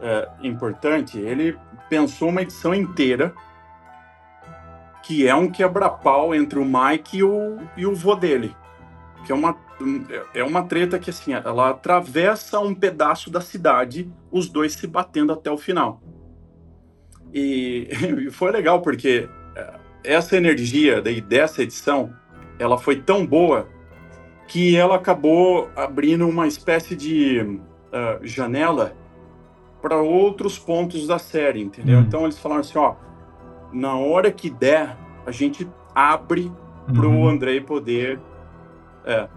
[0.01, 1.57] é, importante, ele
[1.95, 3.33] pensou uma edição inteira
[5.05, 8.57] que é um quebra-pau entre o Mike e o, e o vô dele.
[9.25, 9.63] Que é uma
[10.33, 15.33] é uma treta que assim, ela atravessa um pedaço da cidade, os dois se batendo
[15.33, 16.01] até o final.
[17.33, 17.89] E,
[18.27, 22.15] e foi legal porque é, essa energia daí dessa edição,
[22.59, 23.69] ela foi tão boa
[24.49, 28.97] que ela acabou abrindo uma espécie de uh, janela
[29.85, 31.99] para outros pontos da série, entendeu?
[31.99, 32.05] Hum.
[32.09, 32.95] Então eles falaram assim, ó,
[33.71, 36.51] na hora que der, a gente abre
[36.87, 37.29] para o uhum.
[37.29, 38.19] Andrei poder
[39.05, 39.29] é,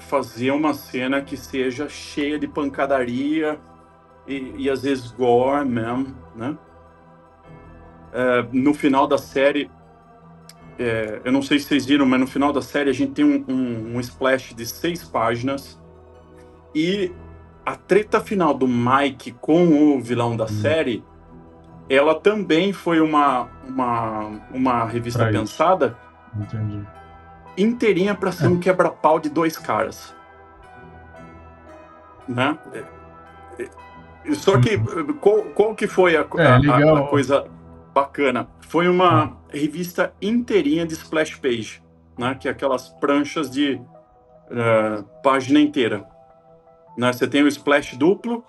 [0.00, 3.60] fazer uma cena que seja cheia de pancadaria
[4.26, 6.58] e, e às vezes gore mesmo, né?
[8.12, 9.70] É, no final da série,
[10.80, 13.24] é, eu não sei se vocês viram, mas no final da série a gente tem
[13.24, 15.80] um, um, um splash de seis páginas
[16.74, 17.12] e
[17.72, 20.48] a treta final do Mike com o vilão da hum.
[20.48, 21.04] série,
[21.88, 25.96] ela também foi uma, uma, uma revista pra pensada.
[26.36, 26.86] Entendi
[27.56, 28.48] inteirinha para ser é.
[28.48, 30.14] um quebra-pau de dois caras.
[32.28, 32.56] Né?
[34.34, 35.14] Só que uhum.
[35.14, 37.46] qual, qual que foi a, é, a, a, coisa
[37.92, 38.48] bacana?
[38.60, 39.32] Foi uma ah.
[39.48, 41.82] revista inteirinha de splash page,
[42.16, 42.36] né?
[42.38, 46.06] Que é aquelas pranchas de uh, página inteira.
[46.96, 47.12] Né?
[47.12, 48.44] Você tem o splash duplo,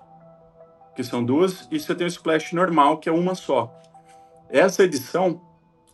[0.95, 3.71] que são duas, e você tem o splash normal, que é uma só.
[4.49, 5.41] Essa edição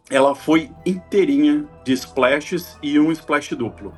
[0.10, 3.94] ela foi inteirinha de splashes e um splash duplo.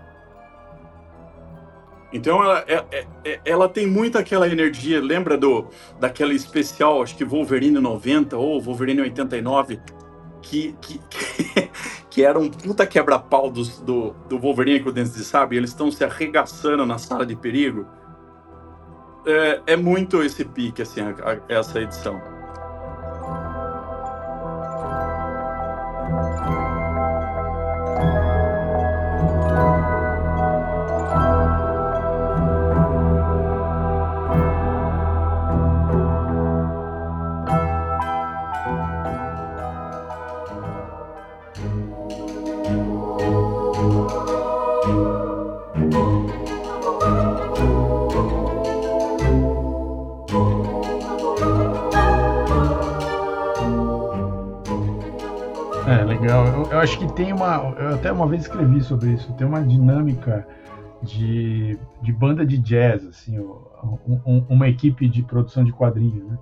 [2.11, 5.67] Então ela, é, é, é, ela tem muito aquela energia, lembra do
[5.99, 9.79] daquela especial, acho que Wolverine 90 ou Wolverine 89,
[10.41, 10.99] que, que,
[12.09, 15.91] que era um puta quebra-pau do, do, do Wolverine com dentes de sabre, eles estão
[15.91, 17.85] se arregaçando na sala de perigo.
[19.29, 22.38] É, é muito esse pique, assim, a, a, essa edição.
[57.19, 57.75] Tem uma.
[57.77, 59.33] Eu até uma vez escrevi sobre isso.
[59.33, 60.47] Tem uma dinâmica
[61.03, 66.37] de, de banda de jazz, assim, um, um, uma equipe de produção de quadrinhos, né?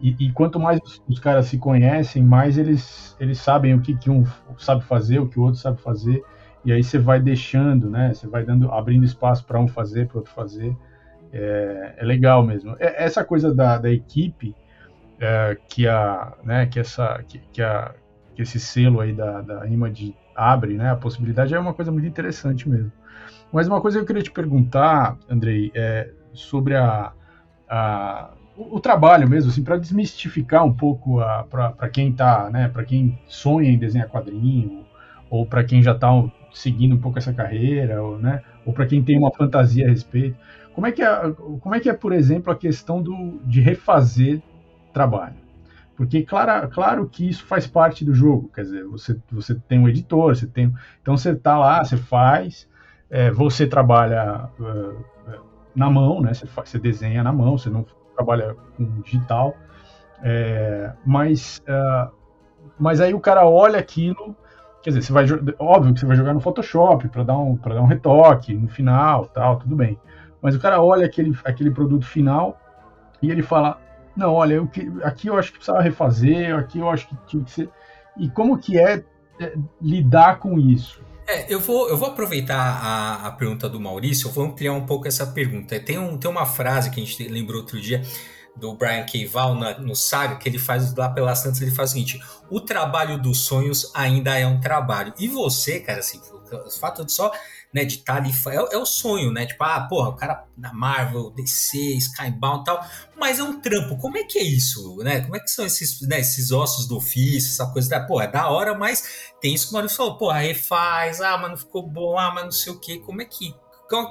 [0.00, 3.96] E, e, quanto mais os, os, caras se conhecem, mais eles, eles sabem o que,
[3.96, 4.24] que um
[4.58, 6.24] sabe fazer, o que o outro sabe fazer,
[6.64, 8.14] e aí você vai deixando, né?
[8.14, 10.76] Você vai dando, abrindo espaço para um fazer, para outro fazer.
[11.32, 12.76] É, é, legal mesmo.
[12.78, 14.54] É, essa coisa da, da equipe
[15.18, 16.66] é, que a, né?
[16.66, 17.92] Que essa, que, que, a,
[18.34, 20.90] que esse selo aí da, da Image abre, né?
[20.90, 22.92] A possibilidade é uma coisa muito interessante mesmo.
[23.52, 27.12] Mas uma coisa que eu queria te perguntar, Andrei, é sobre a,
[27.68, 31.18] a o, o, trabalho mesmo, assim, para desmistificar um pouco
[31.50, 34.84] para quem tá, né, para quem sonha em desenhar quadrinho,
[35.30, 36.08] ou para quem já está
[36.52, 40.36] seguindo um pouco essa carreira, ou, né, ou para quem tem uma fantasia a respeito.
[40.74, 44.40] Como é que é, como é, que é por exemplo, a questão do, de refazer
[44.92, 45.41] trabalho?
[46.02, 49.88] Porque claro, claro que isso faz parte do jogo, quer dizer, você, você tem um
[49.88, 52.68] editor, você tem, então você está lá, você faz,
[53.08, 55.04] é, você trabalha uh,
[55.72, 56.34] na mão, né?
[56.34, 57.86] Você, faz, você, desenha na mão, você não
[58.16, 59.54] trabalha com digital.
[60.24, 62.12] É, mas, uh,
[62.76, 64.34] mas aí o cara olha aquilo,
[64.82, 65.24] quer dizer, você vai,
[65.56, 69.26] óbvio que você vai jogar no Photoshop para dar um dar um retoque no final,
[69.26, 69.96] tal, tudo bem.
[70.42, 72.58] Mas o cara olha aquele aquele produto final
[73.22, 73.78] e ele fala,
[74.16, 74.68] não, olha, eu,
[75.02, 77.68] aqui eu acho que precisava refazer, aqui eu acho que tinha que ser.
[78.18, 79.04] E como que é,
[79.40, 81.00] é lidar com isso?
[81.26, 84.84] É, eu vou, eu vou aproveitar a, a pergunta do Maurício, eu vou ampliar um
[84.84, 85.78] pouco essa pergunta.
[85.80, 88.02] Tem, um, tem uma frase que a gente lembrou outro dia
[88.56, 89.30] do Brian K.
[89.54, 92.20] Na, no Saga, que ele faz lá pelas Santos, ele faz o seguinte:
[92.50, 95.14] o trabalho dos sonhos ainda é um trabalho.
[95.18, 96.20] E você, cara, assim,
[96.52, 97.32] o fato de só
[97.72, 99.46] né, de estar tá ali, é, é, o sonho, né?
[99.46, 102.84] Tipo, ah, porra, o cara da Marvel, DC, Skybound e tal,
[103.18, 103.96] mas é um trampo.
[103.96, 105.22] Como é que é isso, né?
[105.22, 108.28] Como é que são esses, né, esses ossos do ofício, essa coisa da, pô, é
[108.28, 111.82] da hora, mas tem isso que o Maurício falou, pô, refaz, ah, mas não ficou
[111.86, 112.98] bom, ah, mas não sei o quê.
[112.98, 113.54] Como é que,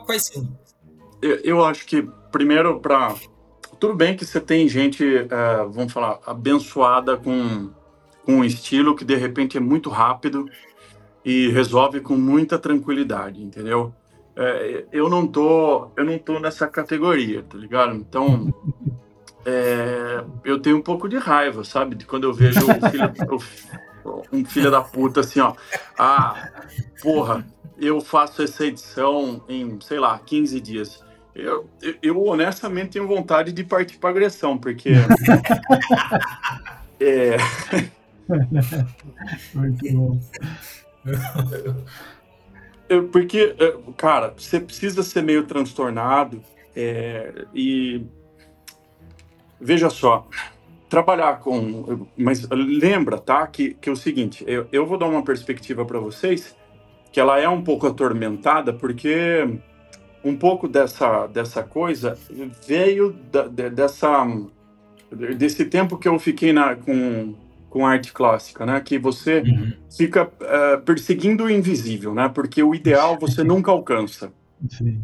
[0.05, 0.57] quais são?
[1.21, 3.15] Eu, eu acho que, primeiro, para
[3.79, 5.25] tudo bem que você tem gente, é,
[5.69, 7.71] vamos falar, abençoada com,
[8.23, 10.45] com um estilo que de repente é muito rápido
[11.23, 13.93] e resolve com muita tranquilidade, entendeu?
[14.35, 17.95] É, eu não tô, eu não tô nessa categoria, tá ligado?
[17.95, 18.53] Então,
[19.45, 21.95] é, eu tenho um pouco de raiva, sabe?
[21.95, 23.13] De quando eu vejo um filho,
[24.31, 25.53] um filho da puta assim, ó.
[25.97, 26.49] Ah,
[27.01, 27.45] porra,
[27.77, 31.03] eu faço essa edição em, sei lá, 15 dias.
[31.33, 34.91] Eu, eu, eu honestamente tenho vontade de partir para agressão, porque.
[36.99, 37.37] é...
[39.53, 40.19] Muito bom.
[43.11, 46.43] Porque, é, cara, você precisa ser meio transtornado
[46.75, 48.05] é, e
[49.59, 50.27] veja só,
[50.89, 55.23] trabalhar com, mas lembra, tá, que, que é o seguinte, eu, eu vou dar uma
[55.23, 56.53] perspectiva para vocês
[57.11, 59.47] que ela é um pouco atormentada porque
[60.23, 62.17] um pouco dessa dessa coisa
[62.65, 64.25] veio da, de, dessa
[65.37, 67.35] desse tempo que eu fiquei na, com
[67.71, 68.79] com arte clássica, né?
[68.81, 69.73] Que você uhum.
[69.89, 72.27] fica uh, perseguindo o invisível, né?
[72.27, 74.31] Porque o ideal você nunca alcança.
[74.69, 75.01] Sim.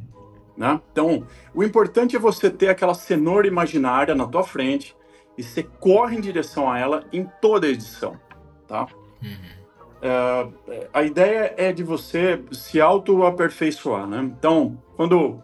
[0.56, 0.80] Né?
[0.92, 4.96] Então, o importante é você ter aquela cenoura imaginária na tua frente
[5.38, 8.20] e você corre em direção a ela em toda a edição,
[8.68, 8.88] tá?
[9.22, 9.58] Uhum.
[9.98, 10.54] Uh,
[10.92, 14.20] a ideia é de você se auto-aperfeiçoar, né?
[14.38, 15.42] Então, quando,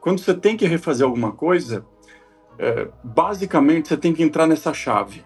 [0.00, 1.86] quando você tem que refazer alguma coisa,
[2.54, 5.24] uh, basicamente você tem que entrar nessa chave.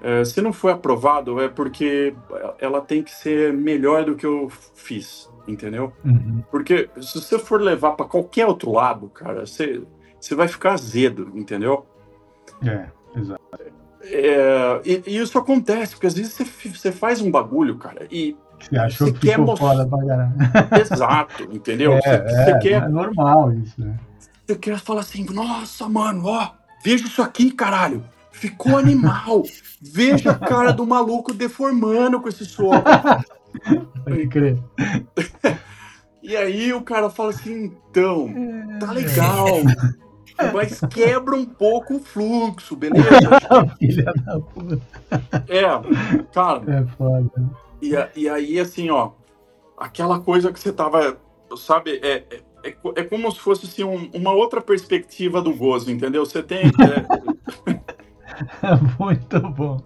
[0.00, 2.14] É, se não foi aprovado, é porque
[2.60, 5.92] ela tem que ser melhor do que eu fiz, entendeu?
[6.04, 6.42] Uhum.
[6.50, 9.82] Porque se você for levar para qualquer outro lado, cara, você,
[10.20, 11.84] você vai ficar azedo, entendeu?
[12.64, 13.42] É, exato.
[14.02, 18.36] É, e, e, isso acontece, porque às vezes você, você faz um bagulho, cara, e.
[18.58, 19.88] Você achou você que quer mostrar.
[20.80, 21.92] Exato, entendeu?
[21.94, 22.82] É, você, é, você quer...
[22.82, 23.98] é normal isso, né?
[24.46, 28.02] Você quer falar assim, nossa, mano, ó, veja isso aqui, caralho.
[28.38, 29.42] Ficou animal.
[29.80, 32.82] Veja a cara do maluco deformando com esse soco.
[34.04, 34.58] Pode crer.
[36.22, 38.28] E aí o cara fala assim, então,
[38.78, 39.46] tá legal.
[40.52, 43.08] Mas quebra um pouco o fluxo, beleza?
[43.78, 44.80] Filha da puta.
[45.48, 45.62] É,
[46.32, 46.62] cara.
[46.66, 47.30] É foda.
[47.82, 49.12] E, e aí, assim, ó,
[49.76, 51.16] aquela coisa que você tava,
[51.56, 55.90] sabe, é, é, é, é como se fosse assim, um, uma outra perspectiva do gozo,
[55.90, 56.24] entendeu?
[56.24, 56.66] Você tem.
[56.66, 57.77] É,
[58.98, 59.80] Muito bom.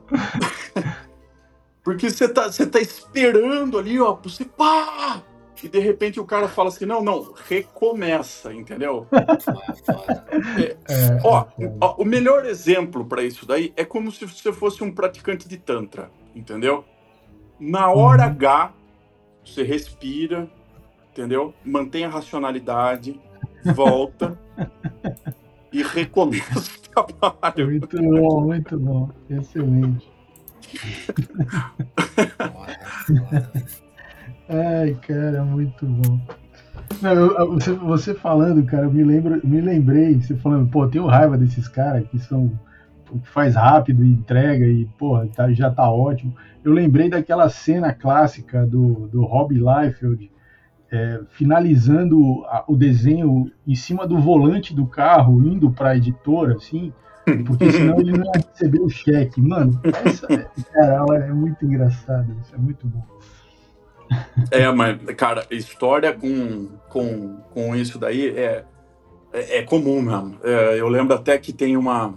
[1.83, 5.23] Porque você tá, você tá esperando ali, ó, você pá!
[5.63, 9.07] E de repente o cara fala assim: não, não, recomeça, entendeu?
[10.59, 14.53] é, é, ó, é ó, o melhor exemplo para isso daí é como se você
[14.53, 16.85] fosse um praticante de Tantra, entendeu?
[17.61, 18.31] Na hora uhum.
[18.31, 18.73] H,
[19.45, 20.51] você respira,
[21.13, 21.55] entendeu?
[21.65, 23.21] Mantém a racionalidade,
[23.65, 24.37] volta
[25.73, 27.67] e recomeça trabalho.
[27.67, 29.11] Muito bom, muito bom.
[29.31, 30.11] Excelente.
[34.49, 36.21] Ai, cara, muito bom.
[37.01, 41.07] Não, eu, você, você, falando, cara, eu me, lembro, me lembrei, você falando, pô, tenho
[41.07, 42.53] raiva desses caras que são
[43.21, 46.35] que faz rápido e entrega e, porra, tá, já tá ótimo.
[46.65, 50.32] Eu lembrei daquela cena clássica do, do Rob Liefeld
[50.93, 56.57] é, finalizando a, o desenho em cima do volante do carro, indo para a editora,
[56.57, 56.93] assim,
[57.47, 59.41] porque senão ele não ia receber o cheque.
[59.41, 60.27] Mano, essa
[60.73, 63.03] cara, é muito engraçada, isso é muito bom.
[64.51, 68.65] É, mas, cara, história com, com, com isso daí é,
[69.33, 70.37] é, é comum mesmo.
[70.45, 72.13] É, eu lembro até que tem uma.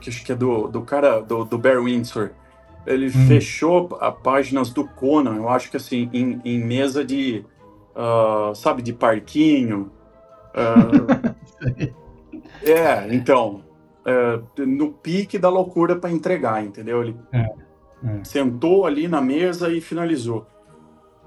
[0.00, 2.30] que acho que é do, do cara, do, do Bear Windsor.
[2.86, 3.26] Ele hum.
[3.28, 7.44] fechou a páginas do Conan, eu acho que assim, em, em mesa de.
[7.94, 9.90] Uh, sabe, de parquinho.
[10.54, 11.34] Uh,
[12.62, 13.62] é, então.
[14.00, 17.02] Uh, no pique da loucura para entregar, entendeu?
[17.02, 17.40] Ele é,
[18.02, 18.24] é.
[18.24, 20.46] sentou ali na mesa e finalizou.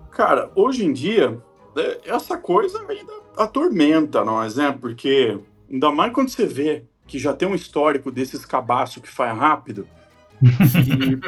[0.09, 1.39] Cara, hoje em dia,
[1.75, 4.75] é, essa coisa ainda atormenta nós, né?
[4.79, 5.39] Porque
[5.71, 9.87] ainda mais quando você vê que já tem um histórico desses cabaços que faz rápido.
[10.41, 11.19] e,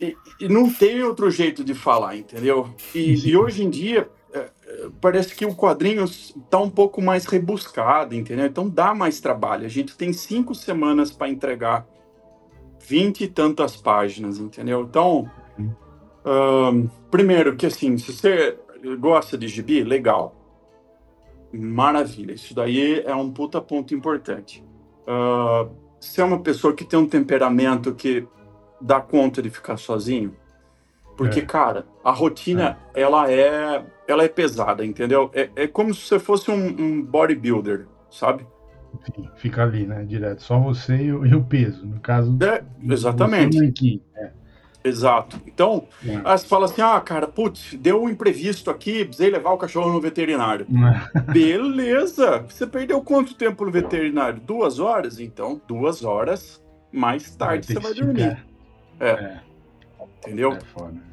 [0.00, 2.68] e, e, não tem outro jeito de falar, entendeu?
[2.94, 7.26] E, e hoje em dia, é, é, parece que o quadrinho está um pouco mais
[7.26, 8.46] rebuscado, entendeu?
[8.46, 9.66] Então dá mais trabalho.
[9.66, 11.86] A gente tem cinco semanas para entregar
[12.86, 14.82] vinte e tantas páginas, entendeu?
[14.82, 15.30] Então.
[16.24, 18.58] Um, primeiro, que assim, se você
[18.98, 20.36] gosta de gibi, legal.
[21.52, 22.32] Maravilha.
[22.32, 24.64] Isso daí é um puta ponto importante.
[25.02, 28.26] Uh, se é uma pessoa que tem um temperamento que
[28.80, 30.34] dá conta de ficar sozinho,
[31.16, 31.44] porque, é.
[31.44, 33.02] cara, a rotina, é.
[33.02, 35.30] ela é ela é pesada, entendeu?
[35.32, 38.46] É, é como se você fosse um, um bodybuilder, sabe?
[39.04, 40.04] Sim, fica ali, né?
[40.04, 40.42] Direto.
[40.42, 41.86] Só você e o, e o peso.
[41.86, 42.36] No caso.
[42.42, 43.62] É, exatamente.
[43.64, 44.02] Aqui.
[44.16, 44.30] É.
[44.82, 45.38] Exato.
[45.46, 46.20] Então, é.
[46.24, 49.92] aí você fala assim: ah, cara, putz, deu um imprevisto aqui, precisei levar o cachorro
[49.92, 50.66] no veterinário.
[51.32, 52.44] Beleza!
[52.48, 54.40] Você perdeu quanto tempo no veterinário?
[54.40, 55.20] Duas horas?
[55.20, 58.49] Então, duas horas mais tarde vai você vai dormir.
[59.00, 59.10] É.
[59.10, 59.40] é.
[60.18, 60.52] Entendeu?
[60.52, 61.10] É foda.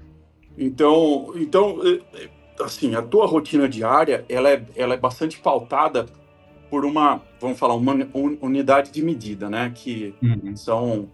[0.58, 2.30] Então, então, é, é,
[2.64, 6.06] assim, a tua rotina diária, ela é, ela é bastante pautada
[6.70, 7.94] por uma, vamos falar, uma
[8.42, 9.72] unidade de medida, né?
[9.74, 10.56] Que uhum.
[10.56, 11.10] são.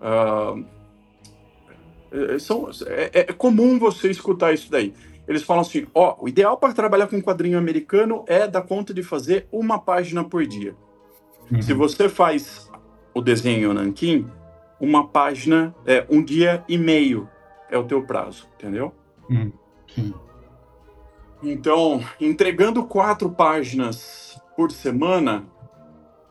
[0.00, 0.64] Uh,
[2.12, 4.92] é, são, é, é, comum você escutar isso daí.
[5.26, 9.02] Eles falam assim: ó, o ideal para trabalhar com quadrinho americano é dar conta de
[9.02, 10.74] fazer uma página por dia.
[11.50, 11.62] Uhum.
[11.62, 12.70] Se você faz
[13.14, 14.26] o desenho nanquim,
[14.80, 17.28] uma página, é um dia e meio
[17.70, 18.92] é o teu prazo, entendeu?
[19.28, 19.52] Uhum.
[21.42, 25.44] Então, entregando quatro páginas por semana,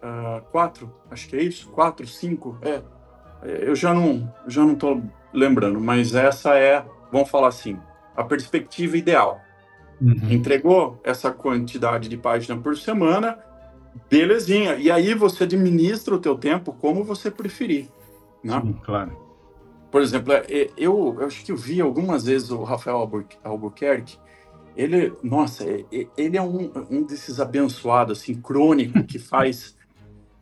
[0.01, 2.81] uh, quatro, acho que é isso, quatro, cinco, é,
[3.43, 5.01] eu já não, já não tô
[5.33, 7.77] lembrando, mas essa é, vamos falar assim,
[8.15, 9.41] a perspectiva ideal.
[10.01, 10.31] Uhum.
[10.31, 13.37] Entregou essa quantidade de página por semana,
[14.09, 14.75] belezinha.
[14.75, 17.87] E aí você administra o teu tempo como você preferir.
[18.43, 18.59] Né?
[18.61, 19.17] Sim, claro.
[19.91, 23.09] Por exemplo, é, é, eu, eu acho que eu vi algumas vezes o Rafael
[23.43, 24.17] Albuquerque.
[24.75, 25.85] Ele, nossa, é,
[26.17, 29.77] ele é um, um desses abençoados, assim, crônico, que faz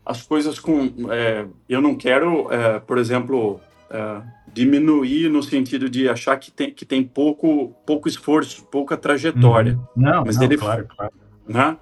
[0.06, 0.90] as coisas com.
[1.12, 3.60] É, eu não quero, é, por exemplo,
[3.90, 4.22] é,
[4.54, 9.74] diminuir no sentido de achar que tem, que tem pouco, pouco esforço, pouca trajetória.
[9.74, 10.04] Uhum.
[10.04, 11.14] Não, mas não, ele, claro, claro.
[11.48, 11.78] Né?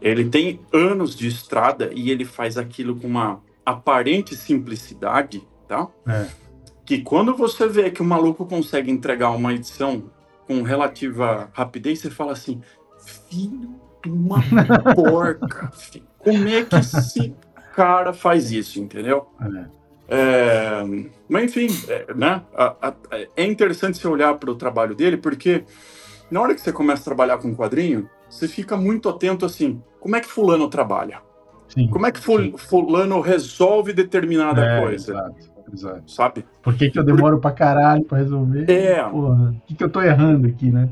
[0.00, 5.88] Ele tem anos de estrada e ele faz aquilo com uma aparente simplicidade, tá?
[6.06, 6.26] É.
[6.84, 10.10] Que quando você vê que o maluco consegue entregar uma edição
[10.46, 12.60] com relativa rapidez, você fala assim,
[13.30, 14.38] filho de uma
[14.94, 16.04] porca, filho.
[16.18, 17.34] como é que esse
[17.74, 19.26] cara faz isso, entendeu?
[19.40, 19.84] É.
[20.06, 20.82] É,
[21.28, 22.42] mas enfim, é, né?
[22.54, 22.94] A, a,
[23.36, 25.64] é interessante você olhar para o trabalho dele, porque
[26.30, 30.16] na hora que você começa a trabalhar com quadrinho, você fica muito atento assim, como
[30.16, 31.22] é que fulano trabalha?
[31.68, 35.12] Sim, como é que ful, fulano resolve determinada é, coisa?
[35.12, 35.53] Exato.
[35.72, 36.10] Exato.
[36.10, 36.44] Sabe?
[36.62, 38.70] Por que, que eu demoro pra caralho pra resolver?
[38.70, 39.02] É.
[39.02, 40.88] Porra, o que, que eu tô errando aqui, né?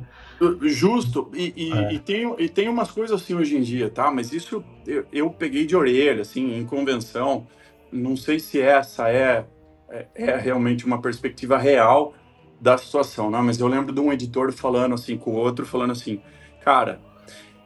[0.63, 1.93] Justo, e, e, é.
[1.93, 4.11] e, tem, e tem umas coisas assim hoje em dia, tá?
[4.11, 7.47] Mas isso eu, eu peguei de orelha, assim, em convenção
[7.93, 9.45] não sei se essa é,
[9.91, 12.15] é, é, realmente uma perspectiva real
[12.61, 13.39] da situação, né?
[13.43, 16.21] Mas eu lembro de um editor falando assim com o outro, falando assim,
[16.65, 17.01] cara,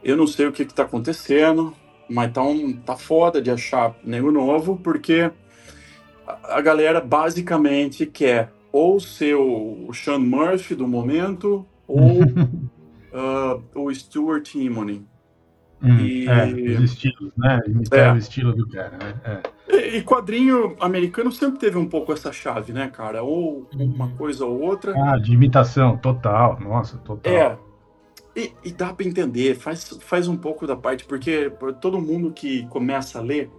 [0.03, 1.73] eu não sei o que está acontecendo,
[2.09, 5.31] mas tá, um, tá foda de achar nego novo, porque
[6.27, 12.21] a, galera basicamente quer ou ser o Sean Murphy do momento, ou
[13.13, 15.07] uh, o Stuart Immonen.
[15.81, 16.27] Hum, e...
[16.27, 17.59] É, os estilos, né?
[17.67, 18.11] Imitar é.
[18.13, 19.43] o estilo do cara, né?
[19.69, 19.97] É.
[19.97, 23.21] E, quadrinho americano sempre teve um pouco essa chave, né, cara?
[23.21, 24.15] Ou uma uhum.
[24.15, 24.93] coisa ou outra.
[24.95, 26.59] Ah, de imitação, total.
[26.59, 27.31] Nossa, total.
[27.31, 27.57] É.
[28.35, 31.51] E, e dá para entender, faz, faz um pouco da parte, porque
[31.81, 33.49] todo mundo que começa a ler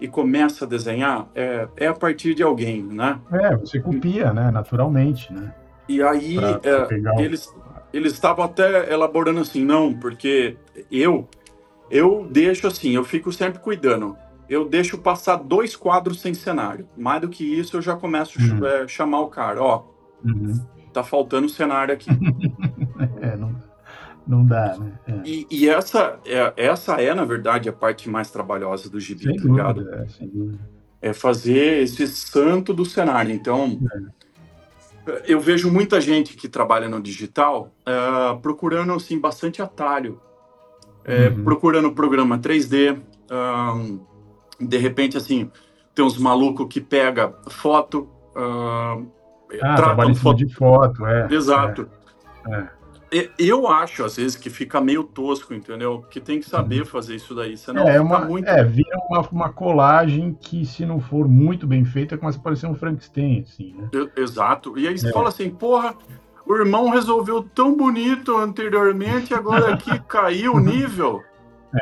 [0.00, 3.18] e começa a desenhar é, é a partir de alguém, né?
[3.32, 4.50] É, você copia, né?
[4.50, 5.54] Naturalmente, né?
[5.88, 7.54] E aí é, eles
[7.92, 10.56] eles estavam até elaborando assim, não, porque
[10.90, 11.26] eu
[11.90, 14.16] eu deixo assim, eu fico sempre cuidando.
[14.48, 16.86] Eu deixo passar dois quadros sem cenário.
[16.96, 18.66] Mais do que isso, eu já começo a uhum.
[18.66, 19.84] é, chamar o cara, ó.
[20.24, 20.64] Uhum.
[20.92, 22.10] Tá faltando cenário aqui.
[23.20, 23.55] é, não,
[24.26, 24.92] não dá, né?
[25.06, 25.20] É.
[25.24, 29.36] E, e, essa, é, essa é, na verdade, a parte mais trabalhosa do gibi, sem
[29.36, 29.88] tá ligado?
[29.94, 30.58] é, sem dúvida.
[31.00, 33.32] É fazer esse santo do cenário.
[33.32, 33.78] Então,
[35.06, 35.22] é.
[35.26, 40.20] eu vejo muita gente que trabalha no digital uh, procurando, assim, bastante atalho
[41.06, 41.44] é, uhum.
[41.44, 42.98] procurando programa 3D.
[43.30, 44.00] Um,
[44.60, 45.50] de repente, assim,
[45.94, 48.08] tem uns malucos que pega foto.
[48.34, 49.06] Uh,
[49.62, 51.28] ah, trabalha foto de foto, é.
[51.32, 51.88] Exato.
[52.48, 52.68] É, é.
[53.38, 56.04] Eu acho, às vezes, que fica meio tosco, entendeu?
[56.10, 58.48] Que tem que saber fazer isso daí, senão é, uma, muito...
[58.48, 62.66] É, vira uma, uma colagem que, se não for muito bem feita, começa a parecer
[62.66, 63.88] um Frankenstein, assim, né?
[64.16, 64.76] Exato.
[64.78, 65.12] E aí você é.
[65.12, 65.94] fala assim, porra,
[66.44, 71.22] o irmão resolveu tão bonito anteriormente, agora aqui caiu o nível.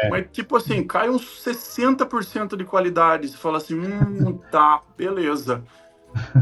[0.01, 0.09] É.
[0.11, 3.29] Mas, tipo assim, cai uns 60% de qualidade.
[3.29, 5.62] Você fala assim, hum, tá, beleza.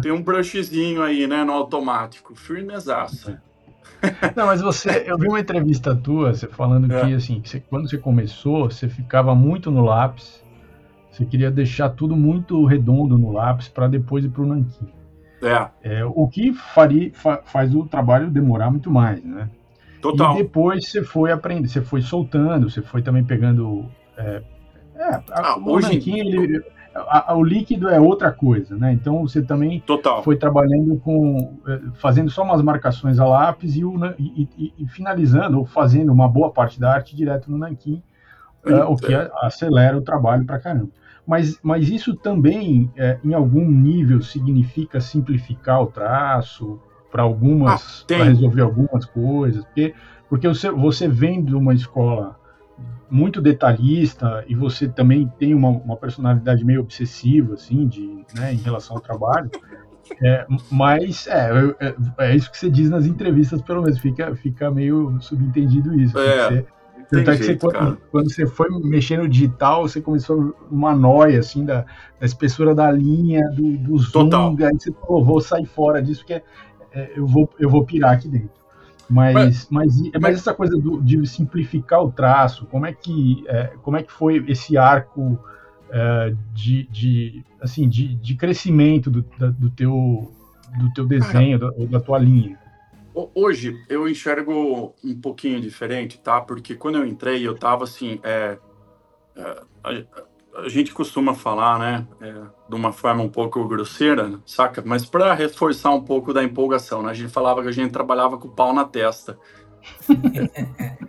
[0.00, 2.34] Tem um brushzinho aí, né, no automático.
[2.34, 3.36] Firmezaço.
[4.36, 7.00] Não, mas você, eu vi uma entrevista tua, você falando é.
[7.00, 10.42] que, assim, que você, quando você começou, você ficava muito no lápis,
[11.10, 14.88] você queria deixar tudo muito redondo no lápis para depois ir para o nanquim.
[15.42, 15.98] É.
[15.98, 19.50] é o que faria, fa, faz o trabalho demorar muito mais, né?
[20.00, 20.34] Total.
[20.34, 23.88] E depois você foi aprendendo, você foi soltando, você foi também pegando.
[24.16, 24.42] É,
[24.96, 26.10] é ah, o hoje...
[26.10, 26.62] ele,
[26.94, 28.92] a, a, o líquido é outra coisa, né?
[28.92, 30.22] Então você também Total.
[30.22, 31.58] foi trabalhando com.
[31.66, 36.12] É, fazendo só umas marcações a lápis e, o, e, e, e finalizando, ou fazendo
[36.12, 38.02] uma boa parte da arte direto no Nanquim,
[38.66, 40.90] uh, o que acelera o trabalho pra caramba
[41.26, 46.80] mas, mas isso também, é, em algum nível, significa simplificar o traço
[47.10, 49.94] para algumas, ah, para resolver algumas coisas, porque,
[50.28, 52.36] porque você, você vem de uma escola
[53.10, 58.56] muito detalhista e você também tem uma, uma personalidade meio obsessiva, assim, de, né, em
[58.56, 59.50] relação ao trabalho.
[60.22, 64.70] É, mas é, é, é, isso que você diz nas entrevistas, pelo menos, fica, fica
[64.70, 66.18] meio subentendido isso.
[66.18, 66.48] É.
[66.48, 66.66] Você,
[67.10, 71.40] tanto é que você, quando, quando, você foi mexer no digital, você começou uma noia,
[71.40, 71.84] assim, da,
[72.18, 74.56] da espessura da linha, do, do zoom, Total.
[74.60, 76.42] aí você falou, vou sair fora disso, porque
[76.92, 78.61] é, eu, vou, eu vou pirar aqui dentro.
[79.12, 83.98] Mas, mas, mas, essa coisa do, de simplificar o traço, como é que, é, como
[83.98, 85.38] é que foi esse arco
[85.90, 90.32] é, de, de, assim, de, de crescimento do, da, do, teu,
[90.78, 92.58] do teu desenho, da, da tua linha?
[93.34, 96.40] Hoje eu enxergo um pouquinho diferente, tá?
[96.40, 98.18] Porque quando eu entrei, eu tava assim.
[98.22, 98.56] É,
[99.36, 99.62] é,
[100.56, 102.06] a, gente costuma falar, né?
[102.20, 102.32] É,
[102.68, 104.82] de uma forma um pouco grosseira, saca?
[104.84, 107.10] Mas para reforçar um pouco da empolgação, né?
[107.10, 109.38] A gente falava que a gente trabalhava com o pau na testa.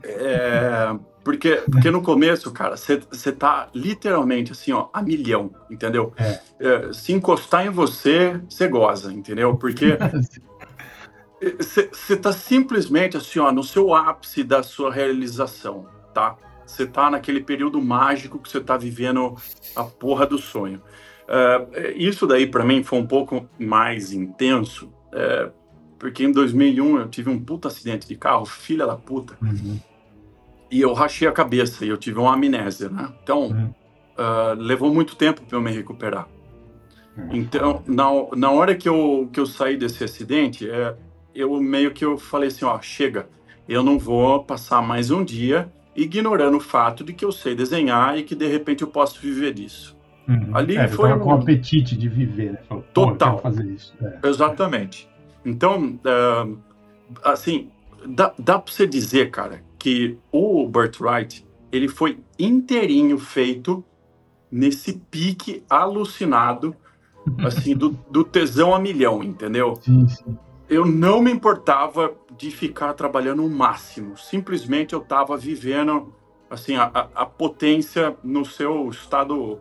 [0.06, 6.12] É, porque, porque no começo, cara, você tá literalmente assim, ó, a milhão, entendeu?
[6.18, 6.40] É.
[6.60, 9.56] É, se encostar em você, você goza, entendeu?
[9.56, 9.98] Porque
[11.60, 16.38] Você está simplesmente assim, ó, no seu ápice da sua realização, tá?
[16.66, 19.36] Você está naquele período mágico que você está vivendo
[19.76, 20.82] a porra do sonho.
[21.24, 25.52] Uh, isso daí para mim foi um pouco mais intenso, uh,
[25.98, 29.80] porque em 2001 eu tive um puta acidente de carro, filha da puta, uhum.
[30.70, 33.10] e eu rachei a cabeça e eu tive uma amnésia, né?
[33.24, 33.74] Então uhum.
[34.18, 36.28] uh, levou muito tempo para eu me recuperar.
[37.18, 37.30] Uhum.
[37.32, 38.06] Então, na,
[38.36, 40.96] na hora que eu, que eu saí desse acidente, é,
[41.34, 43.30] eu meio que eu falei assim, ó, chega,
[43.68, 48.18] eu não vou passar mais um dia ignorando o fato de que eu sei desenhar
[48.18, 49.96] e que de repente eu posso viver disso.
[50.28, 50.56] Uhum.
[50.56, 51.20] Ali é, foi um...
[51.20, 52.60] com apetite de viver, né?
[52.68, 53.40] Falou, Total.
[53.40, 53.94] fazer isso.
[54.02, 54.28] É.
[54.28, 55.08] Exatamente.
[55.46, 56.58] Então, uh,
[57.24, 57.70] assim,
[58.08, 63.84] dá, dá para você dizer, cara, que o Birthright ele foi inteirinho feito
[64.50, 66.76] nesse pique alucinado,
[67.40, 69.76] assim, do, do tesão a milhão, entendeu?
[69.82, 70.38] Sim, sim
[70.70, 74.18] eu não me importava de ficar trabalhando o máximo.
[74.18, 76.14] Simplesmente eu estava vivendo
[76.50, 79.60] assim a, a, potência no seu estado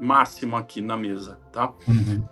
[0.00, 1.72] máximo aqui na mesa, tá?
[1.86, 2.24] Uhum.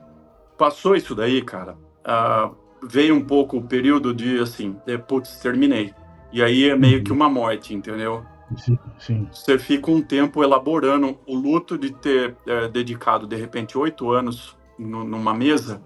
[0.57, 1.77] Passou isso daí, cara.
[2.07, 2.55] Uh,
[2.87, 5.93] veio um pouco o período de assim, de, putz, terminei.
[6.33, 7.17] E aí é meio que uhum.
[7.17, 8.25] uma morte, entendeu?
[8.57, 9.29] Sim, sim.
[9.33, 14.57] Você fica um tempo elaborando o luto de ter é, dedicado, de repente, oito anos
[14.79, 15.83] no, numa mesa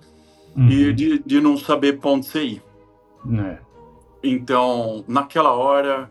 [0.56, 0.68] uhum.
[0.68, 2.62] e de, de não saber pra onde você ir.
[3.38, 3.58] É.
[4.22, 6.10] Então, naquela hora,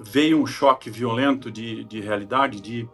[0.00, 2.88] veio um choque violento de, de realidade, de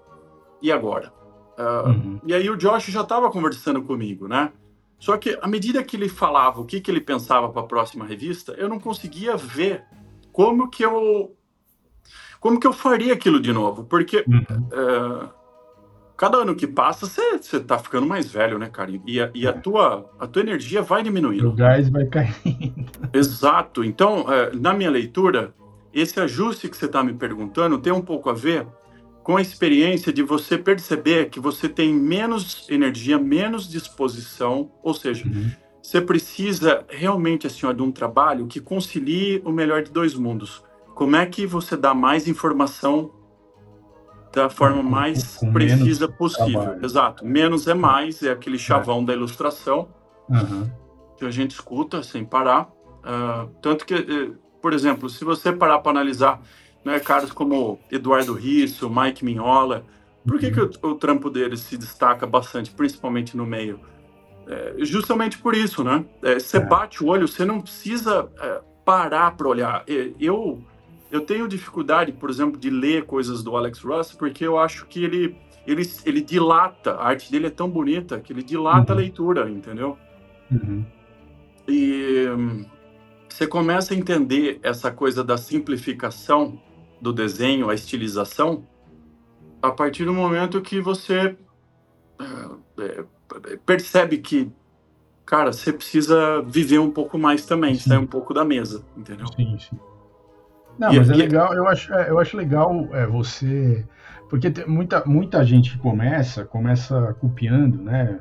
[0.60, 1.12] e agora?
[1.58, 2.20] Uh, uhum.
[2.26, 4.52] E aí o Josh já estava conversando comigo, né?
[4.98, 8.04] Só que à medida que ele falava o que, que ele pensava para a próxima
[8.04, 9.84] revista, eu não conseguia ver
[10.32, 11.34] como que eu
[12.40, 14.40] como que eu faria aquilo de novo, porque uhum.
[14.40, 15.28] uh,
[16.16, 18.90] cada ano que passa você tá ficando mais velho, né, cara?
[19.06, 19.52] E, a, e a, é.
[19.52, 21.50] tua a tua energia vai diminuindo.
[21.50, 22.86] O gás vai caindo.
[23.12, 23.84] Exato.
[23.84, 25.54] Então, uh, na minha leitura,
[25.92, 28.66] esse ajuste que você está me perguntando tem um pouco a ver
[29.22, 35.26] com a experiência de você perceber que você tem menos energia, menos disposição, ou seja,
[35.26, 35.50] uhum.
[35.82, 40.62] você precisa realmente assim, ó, de um trabalho que concilie o melhor de dois mundos.
[40.94, 43.10] Como é que você dá mais informação
[44.36, 46.60] da forma mais com precisa possível?
[46.60, 46.84] Trabalho.
[46.84, 47.24] Exato.
[47.24, 49.04] Menos é mais, é aquele chavão é.
[49.06, 49.88] da ilustração
[50.28, 50.70] uhum.
[51.16, 52.68] que a gente escuta sem parar.
[52.98, 54.30] Uh, tanto que, eh,
[54.60, 56.42] por exemplo, se você parar para analisar
[56.84, 59.84] né, caras como Eduardo Risso, Mike Mignola.
[60.26, 63.80] Por que, que o, o trampo deles se destaca bastante, principalmente no meio?
[64.46, 66.04] É, justamente por isso, né?
[66.22, 69.84] É, você é, bate o olho, você não precisa é, parar para olhar.
[70.20, 70.62] Eu,
[71.10, 75.04] eu tenho dificuldade, por exemplo, de ler coisas do Alex Ross, porque eu acho que
[75.04, 75.36] ele,
[75.66, 78.98] ele, ele dilata, a arte dele é tão bonita que ele dilata uhum.
[78.98, 79.96] a leitura, entendeu?
[80.50, 80.84] Uhum.
[81.68, 82.64] E hum,
[83.28, 86.60] você começa a entender essa coisa da simplificação
[87.00, 88.66] do desenho, a estilização,
[89.60, 91.36] a partir do momento que você
[92.18, 94.50] é, é, percebe que,
[95.24, 97.90] cara, você precisa viver um pouco mais também, sim.
[97.90, 99.26] sair um pouco da mesa, entendeu?
[99.28, 99.76] Sim, sim.
[100.78, 101.16] Não, e, mas é e...
[101.16, 103.86] legal, eu acho, é, eu acho legal é, você.
[104.28, 108.18] Porque tem muita, muita gente que começa, começa copiando, né?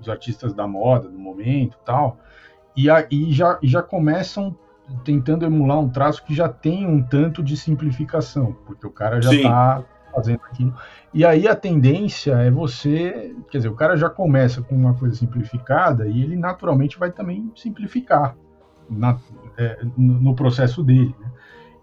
[0.00, 2.18] Os artistas da moda, do momento tal,
[2.76, 4.56] e, a, e já, já começam
[5.04, 9.34] tentando emular um traço que já tem um tanto de simplificação, porque o cara já
[9.34, 9.84] está
[10.14, 10.74] fazendo aquilo.
[11.12, 15.14] E aí a tendência é você, quer dizer, o cara já começa com uma coisa
[15.14, 18.36] simplificada e ele naturalmente vai também simplificar
[18.88, 19.18] na,
[19.56, 21.14] é, no processo dele.
[21.18, 21.30] Né?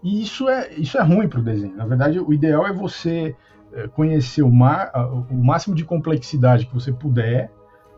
[0.06, 1.74] E isso é, isso é ruim para o desenho.
[1.74, 3.34] Na verdade, o ideal é você
[3.72, 4.92] é, conhecer o, mar,
[5.28, 7.50] o máximo de complexidade que você puder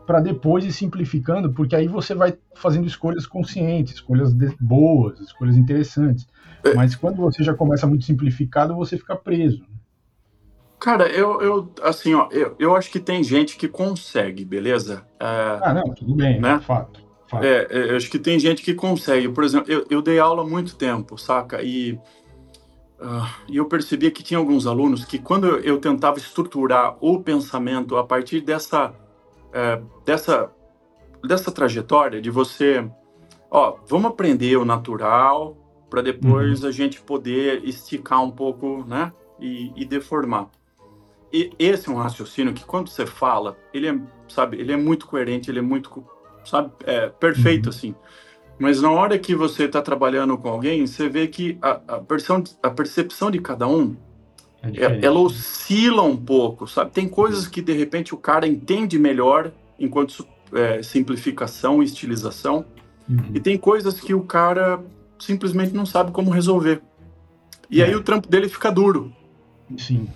[0.07, 6.27] para depois ir simplificando, porque aí você vai fazendo escolhas conscientes, escolhas boas, escolhas interessantes.
[6.63, 6.73] É.
[6.73, 9.59] Mas quando você já começa muito simplificado, você fica preso.
[9.59, 9.77] Né?
[10.79, 15.05] Cara, eu, eu assim, ó, eu, eu acho que tem gente que consegue, beleza?
[15.19, 16.59] É, ah, não, tudo bem, né?
[16.59, 16.63] fato.
[16.65, 17.08] fato.
[17.33, 19.29] É, é, eu acho que tem gente que consegue.
[19.29, 21.61] Por exemplo, eu, eu dei aula há muito tempo, saca?
[21.61, 21.93] E,
[22.99, 27.97] uh, eu percebia que tinha alguns alunos que quando eu, eu tentava estruturar o pensamento
[27.97, 28.93] a partir dessa
[29.53, 30.51] é, dessa,
[31.23, 32.89] dessa trajetória de você,
[33.49, 35.57] ó, vamos aprender o natural
[35.89, 36.69] para depois uhum.
[36.69, 40.49] a gente poder esticar um pouco, né, e, e, deformar.
[41.33, 45.07] E esse é um raciocínio que quando você fala, ele é, sabe, ele é muito
[45.07, 46.05] coerente, ele é muito,
[46.49, 47.69] sabe, é, perfeito uhum.
[47.69, 47.95] assim.
[48.59, 52.43] Mas na hora que você está trabalhando com alguém, você vê que a, a, percepção,
[52.61, 53.95] a percepção de cada um
[54.61, 56.91] é, é ela oscila um pouco, sabe?
[56.91, 62.65] Tem coisas que de repente o cara entende melhor enquanto é, simplificação e estilização,
[63.09, 63.31] uhum.
[63.33, 64.83] e tem coisas que o cara
[65.17, 66.81] simplesmente não sabe como resolver.
[67.69, 67.85] E é.
[67.85, 69.13] aí o trampo dele fica duro.
[69.77, 70.09] Sim.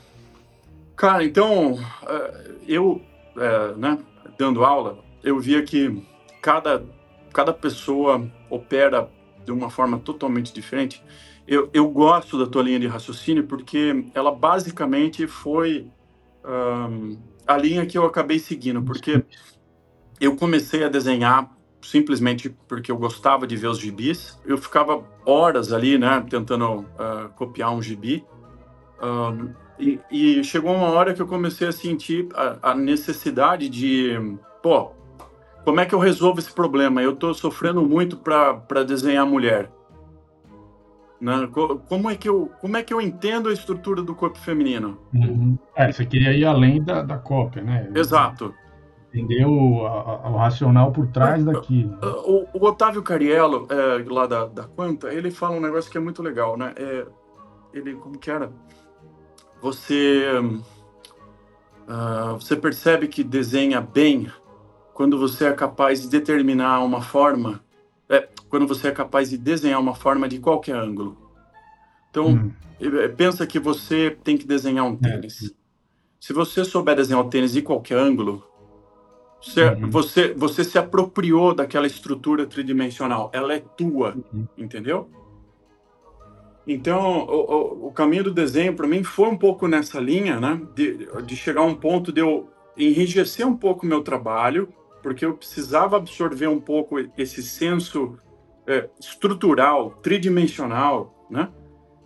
[0.98, 3.02] Cara, então é, eu,
[3.38, 3.98] é, né,
[4.38, 6.04] dando aula, eu via que
[6.44, 6.86] cada
[7.34, 9.10] cada pessoa opera
[9.44, 11.04] de uma forma totalmente diferente
[11.48, 15.88] eu, eu gosto da tua linha de raciocínio porque ela basicamente foi
[16.46, 19.24] um, a linha que eu acabei seguindo, porque
[20.20, 24.40] eu comecei a desenhar simplesmente porque eu gostava de ver os gibis.
[24.46, 28.24] Eu ficava horas ali, né, tentando uh, copiar um gibi.
[29.02, 34.38] Um, e, e, chegou uma hora que eu comecei a sentir a, a, necessidade de,
[34.62, 34.92] pô,
[35.64, 37.02] como é que eu resolvo esse problema?
[37.02, 39.72] Eu estou sofrendo muito para desenhar mulher.
[41.20, 41.50] Né?
[41.88, 45.00] Como, é que eu, como é que eu entendo a estrutura do corpo feminino?
[45.14, 45.58] Uhum.
[45.74, 47.90] É, você queria ir além da, da cópia, né?
[47.96, 48.54] Exato.
[49.14, 51.98] Entender o, a, o racional por trás daquilo.
[52.26, 56.02] O, o Otávio Cariello, é, lá da, da Quanta, ele fala um negócio que é
[56.02, 56.74] muito legal, né?
[56.76, 57.06] É,
[57.74, 58.52] ele, como que era?
[59.62, 60.28] Você,
[61.88, 64.30] uh, você percebe que desenha bem
[64.94, 67.64] quando você é capaz de determinar uma forma
[68.10, 71.18] é, quando você é capaz de desenhar uma forma de qualquer ângulo.
[72.10, 72.52] Então, hum.
[73.18, 75.10] pensa que você tem que desenhar um é.
[75.10, 75.52] tênis.
[75.52, 75.64] É.
[76.20, 78.44] Se você souber desenhar o tênis de qualquer ângulo,
[79.42, 79.90] você, uhum.
[79.90, 83.30] você, você se apropriou daquela estrutura tridimensional.
[83.34, 84.48] Ela é tua, uhum.
[84.58, 85.10] entendeu?
[86.66, 90.62] Então, o, o, o, caminho do desenho para mim foi um pouco nessa linha, né?
[90.74, 94.70] De, de chegar a um ponto de eu enrijecer um pouco o meu trabalho,
[95.04, 98.18] porque eu precisava absorver um pouco esse senso
[98.66, 101.50] é, estrutural, tridimensional, né?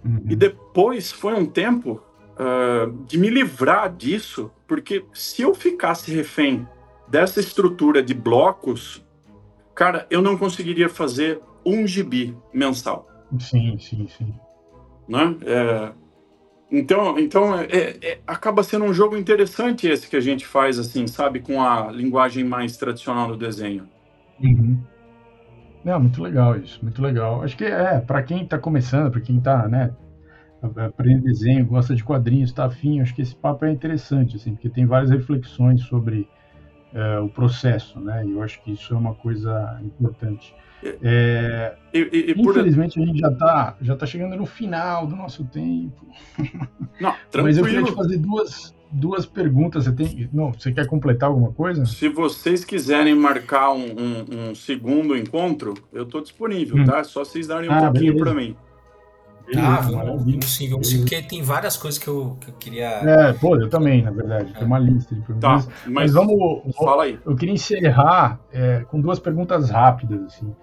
[0.04, 0.24] Uhum.
[0.28, 2.02] E depois foi um tempo
[2.34, 6.68] uh, de me livrar disso, porque se eu ficasse refém
[7.08, 9.06] dessa estrutura de blocos,
[9.74, 13.08] cara, eu não conseguiria fazer um gibi mensal.
[13.40, 14.34] Sim, sim, sim
[15.08, 15.38] né?
[15.46, 15.92] É,
[16.72, 21.08] então, então é, é, acaba sendo um jogo interessante esse que a gente faz, assim,
[21.08, 23.88] sabe, com a linguagem mais tradicional do desenho.
[24.42, 24.78] Uhum.
[25.84, 27.42] Não, muito legal isso, muito legal.
[27.44, 29.94] Acho que é, para quem está começando, para quem está, né,
[30.62, 34.70] aprendendo desenho, gosta de quadrinhos, está afim, acho que esse papo é interessante, assim, porque
[34.70, 36.28] tem várias reflexões sobre
[36.94, 40.54] é, o processo, né, e eu acho que isso é uma coisa importante.
[41.02, 43.04] É, e, e, e infelizmente por...
[43.04, 46.06] a gente já está já tá chegando no final do nosso tempo.
[47.02, 49.86] Não, Mas eu queria te fazer duas, duas perguntas.
[49.86, 51.86] Você tem, não, você quer completar alguma coisa?
[51.86, 56.86] Se vocês quiserem marcar um, um, um segundo encontro, eu estou disponível, hum.
[56.86, 57.00] tá?
[57.00, 58.56] É só vocês darem um ah, pouquinho para mim.
[59.56, 62.88] Ah, vamos, vamos sim, vamos sim, porque tem várias coisas que eu, que eu queria.
[62.88, 64.54] É, pô, eu também, na verdade.
[64.54, 65.66] Tem uma lista de perguntas.
[65.66, 66.76] Tá, mas, mas vamos.
[66.76, 67.20] Fala aí.
[67.26, 70.54] Eu queria encerrar é, com duas perguntas rápidas, assim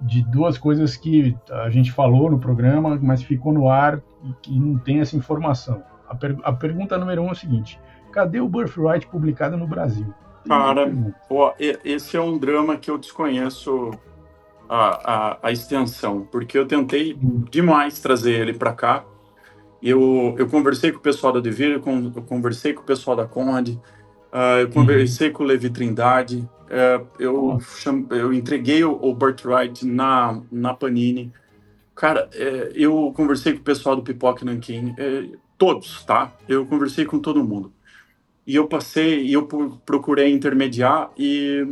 [0.00, 4.58] de duas coisas que a gente falou no programa, mas ficou no ar e que
[4.58, 5.82] não tem essa informação.
[6.08, 7.80] A, per a pergunta número um é o seguinte:
[8.12, 10.12] cadê o Birthright publicado no Brasil?
[10.46, 10.92] Cara,
[11.26, 13.92] pô, esse é um drama que eu desconheço
[14.68, 17.16] a, a, a extensão, porque eu tentei
[17.50, 19.04] demais trazer ele para cá.
[19.82, 23.68] Eu, eu conversei com o pessoal da Devir, eu conversei com o pessoal da Conrad,
[23.68, 25.34] uh, eu conversei uhum.
[25.34, 28.06] com o Levi Trindade, é, eu, cham...
[28.10, 31.32] eu entreguei o, o Birthright na, na Panini.
[31.94, 36.32] Cara, é, eu conversei com o pessoal do Pipoque Nankin, é, todos, tá?
[36.48, 37.72] Eu conversei com todo mundo.
[38.46, 39.46] E eu passei, e eu
[39.86, 41.66] procurei intermediar e,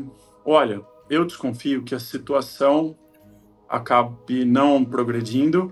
[0.44, 0.80] olha,
[1.12, 2.96] eu desconfio que a situação
[3.68, 5.70] acabe não progredindo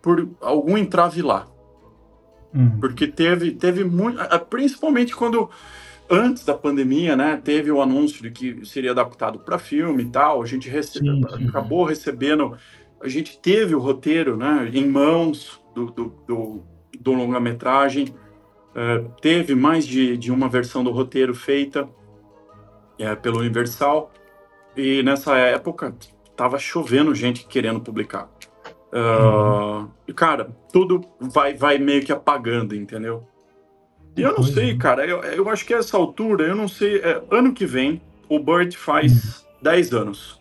[0.00, 1.46] por algum entrave lá.
[2.54, 2.78] Hum.
[2.80, 4.18] Porque teve, teve muito,
[4.48, 5.50] principalmente quando
[6.08, 10.42] antes da pandemia, né, teve o anúncio de que seria adaptado para filme e tal.
[10.42, 11.48] A gente sim, sim.
[11.48, 12.56] acabou recebendo,
[13.02, 16.62] a gente teve o roteiro, né, em mãos do, do, do,
[16.98, 18.14] do longa-metragem.
[18.70, 21.86] Uh, teve mais de, de uma versão do roteiro feita
[22.98, 24.12] é, pelo Universal
[24.76, 25.94] e nessa época
[26.36, 28.28] tava chovendo gente querendo publicar.
[28.92, 30.14] Uh, uhum.
[30.14, 33.26] Cara, tudo vai, vai meio que apagando, entendeu?
[34.16, 35.04] E eu não sei, cara.
[35.04, 36.98] Eu, eu acho que essa altura, eu não sei.
[36.98, 39.44] É, ano que vem, o Burt faz hum.
[39.62, 40.40] 10 anos.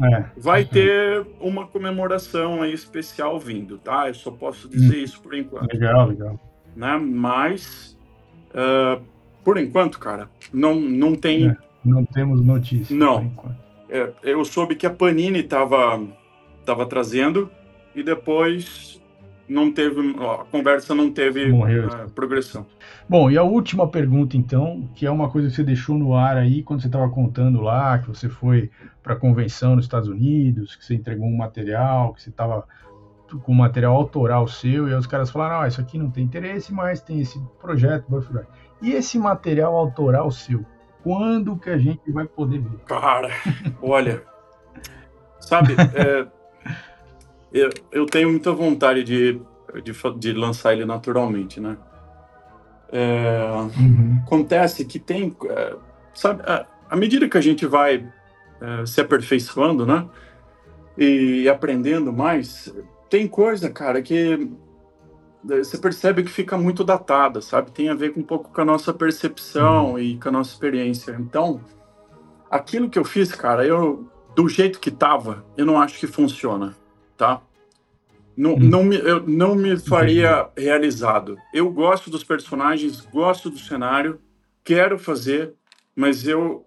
[0.00, 0.24] É.
[0.36, 4.06] Vai ter uma comemoração aí especial vindo, tá?
[4.06, 5.02] Eu só posso dizer hum.
[5.02, 5.72] isso por enquanto.
[5.72, 6.40] Legal, legal.
[6.76, 6.96] Né?
[6.96, 7.98] Mas,
[8.50, 9.02] uh,
[9.42, 11.56] por enquanto, cara, não, não tem.
[11.88, 12.90] Não temos notícias.
[12.90, 13.32] Não.
[13.88, 16.00] É, eu soube que a Panini estava
[16.64, 17.50] tava trazendo
[17.94, 19.00] e depois
[19.48, 20.14] não teve.
[20.20, 22.66] a conversa não teve uh, progressão.
[23.08, 26.36] Bom, e a última pergunta, então, que é uma coisa que você deixou no ar
[26.36, 28.70] aí quando você estava contando lá, que você foi
[29.02, 32.66] para a convenção nos Estados Unidos, que você entregou um material, que você estava
[33.42, 36.72] com material autoral seu, e aí os caras falaram: ah, isso aqui não tem interesse,
[36.72, 38.06] mas tem esse projeto,
[38.82, 40.64] E esse material autoral seu,
[41.02, 42.78] quando que a gente vai poder ver?
[42.86, 43.30] Cara,
[43.80, 44.22] olha,
[45.40, 46.26] sabe, é,
[47.52, 49.40] eu, eu tenho muita vontade de,
[49.82, 51.76] de, de lançar ele naturalmente, né?
[52.90, 54.20] É, uhum.
[54.26, 55.76] Acontece que tem, é,
[56.14, 56.42] sabe,
[56.88, 58.06] à medida que a gente vai
[58.60, 60.06] é, se aperfeiçoando, né,
[60.96, 62.74] e aprendendo mais,
[63.08, 64.50] tem coisa, cara, que
[65.48, 67.70] você percebe que fica muito datada, sabe?
[67.70, 69.98] Tem a ver com um pouco com a nossa percepção uhum.
[69.98, 71.16] e com a nossa experiência.
[71.18, 71.60] Então,
[72.50, 76.76] aquilo que eu fiz, cara, eu do jeito que tava, eu não acho que funciona,
[77.16, 77.42] tá?
[78.36, 78.58] Não, hum.
[78.60, 81.36] não, me, eu não me faria realizado.
[81.52, 84.20] Eu gosto dos personagens, gosto do cenário,
[84.62, 85.54] quero fazer,
[85.96, 86.64] mas eu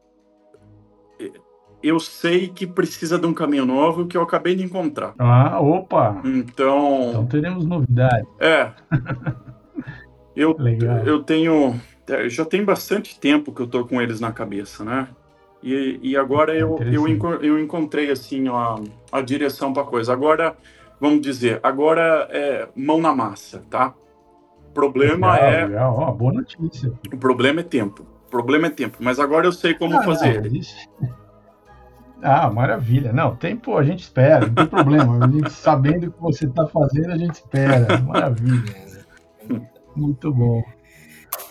[1.84, 5.14] eu sei que precisa de um caminho novo que eu acabei de encontrar.
[5.18, 6.22] Ah, opa!
[6.24, 7.10] Então.
[7.10, 8.28] Então teremos novidade.
[8.40, 8.72] É.
[10.36, 11.00] eu, Legal.
[11.00, 11.76] eu tenho.
[12.08, 15.08] É, já tem bastante tempo que eu tô com eles na cabeça, né?
[15.64, 17.08] E, e agora eu, eu,
[17.42, 18.76] eu encontrei assim a,
[19.12, 20.12] a direção para coisa.
[20.12, 20.56] Agora,
[21.00, 23.94] vamos dizer, agora é mão na massa, tá?
[24.70, 25.66] O problema legal, é.
[25.66, 26.08] Legal.
[26.08, 26.92] Oh, boa notícia.
[27.14, 28.06] O problema é tempo.
[28.28, 28.98] O problema é tempo.
[29.00, 30.42] Mas agora eu sei como ah, fazer.
[30.42, 30.76] Não, isso...
[32.22, 33.12] Ah, maravilha.
[33.12, 35.26] Não, tempo a gente espera, não tem problema.
[35.26, 37.98] A gente, sabendo o que você está fazendo, a gente espera.
[38.00, 38.76] Maravilha.
[39.96, 40.64] Muito bom.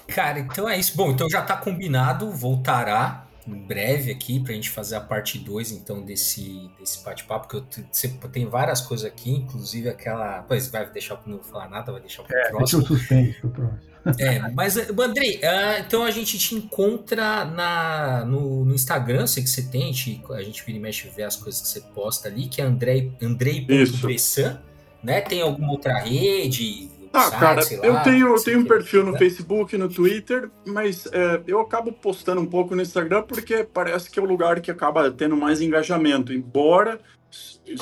[0.09, 0.97] Cara, então é isso.
[0.97, 5.39] Bom, então já está combinado, voltará em breve aqui para a gente fazer a parte
[5.39, 10.43] 2 então desse, desse bate-papo, porque eu tem várias coisas aqui, inclusive aquela.
[10.43, 12.81] Pois vai deixar para não falar nada, vai deixar para o é, próximo.
[12.83, 13.90] Deixa o suspense pro próximo.
[14.19, 19.51] É, mas, Andrei, uh, então a gente te encontra na, no, no, Instagram, sei que
[19.51, 22.29] você tem, a gente, a gente vira e mexe ver as coisas que você posta
[22.29, 24.61] ali, que é Andrei, Andrei.bressan,
[25.03, 25.21] né?
[25.21, 26.89] Tem alguma outra rede?
[27.13, 31.07] Ah, site, cara, lá, eu tenho, eu tenho um perfil no Facebook, no Twitter, mas
[31.13, 34.71] é, eu acabo postando um pouco no Instagram porque parece que é o lugar que
[34.71, 37.01] acaba tendo mais engajamento, embora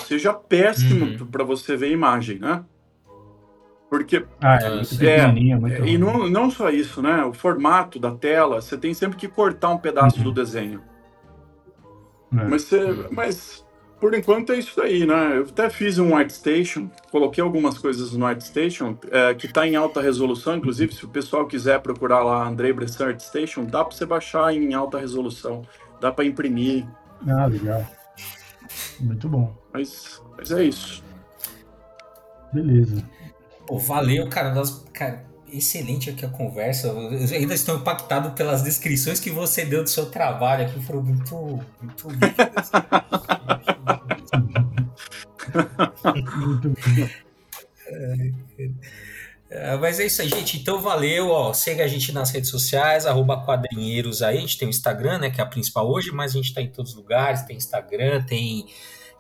[0.07, 1.27] seja péssimo uhum.
[1.27, 2.65] para você ver a imagem, né?
[3.91, 4.25] Porque.
[4.41, 7.25] Ah, é, é, é e não, não só isso, né?
[7.25, 10.25] O formato da tela, você tem sempre que cortar um pedaço uhum.
[10.25, 10.83] do desenho.
[12.33, 12.45] É.
[12.45, 13.67] Mas, você, mas
[14.01, 15.39] por enquanto é isso aí, né?
[15.39, 20.01] Eu até fiz um ArtStation, coloquei algumas coisas no ArtStation, é, que está em alta
[20.01, 24.55] resolução, inclusive se o pessoal quiser procurar lá Andrei Bressan ArtStation, dá para você baixar
[24.55, 25.63] em alta resolução,
[26.01, 26.87] dá para imprimir.
[27.27, 27.85] Ah, legal.
[29.01, 29.57] Muito bom.
[29.73, 31.03] Mas, mas é isso.
[32.53, 33.05] Beleza.
[33.69, 34.55] Pô, valeu, cara.
[34.55, 36.89] Nós, cara, excelente aqui a conversa.
[36.89, 40.83] Eu ainda estou impactado pelas descrições que você deu do seu trabalho aqui.
[40.83, 41.37] Foram muito,
[41.83, 42.09] muito
[49.51, 50.59] é, mas é isso aí, gente.
[50.59, 51.53] Então valeu, ó.
[51.53, 54.39] Segue a gente nas redes sociais, arroba quadrinheiros aí.
[54.39, 55.29] A gente tem o Instagram, né?
[55.31, 58.23] Que é a principal hoje, mas a gente tá em todos os lugares, tem Instagram,
[58.23, 58.67] tem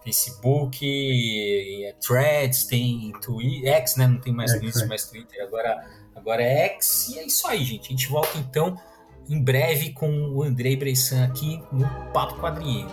[0.09, 4.06] Facebook, é Threads, tem Twitter, X, né?
[4.06, 5.86] Não tem mais é, isso, mais Twitter, agora,
[6.16, 7.11] agora é X.
[7.11, 7.88] E é isso aí, gente.
[7.88, 8.80] A gente volta então
[9.28, 12.88] em breve com o Andrei Bressan aqui no Papo Quadrinheiro.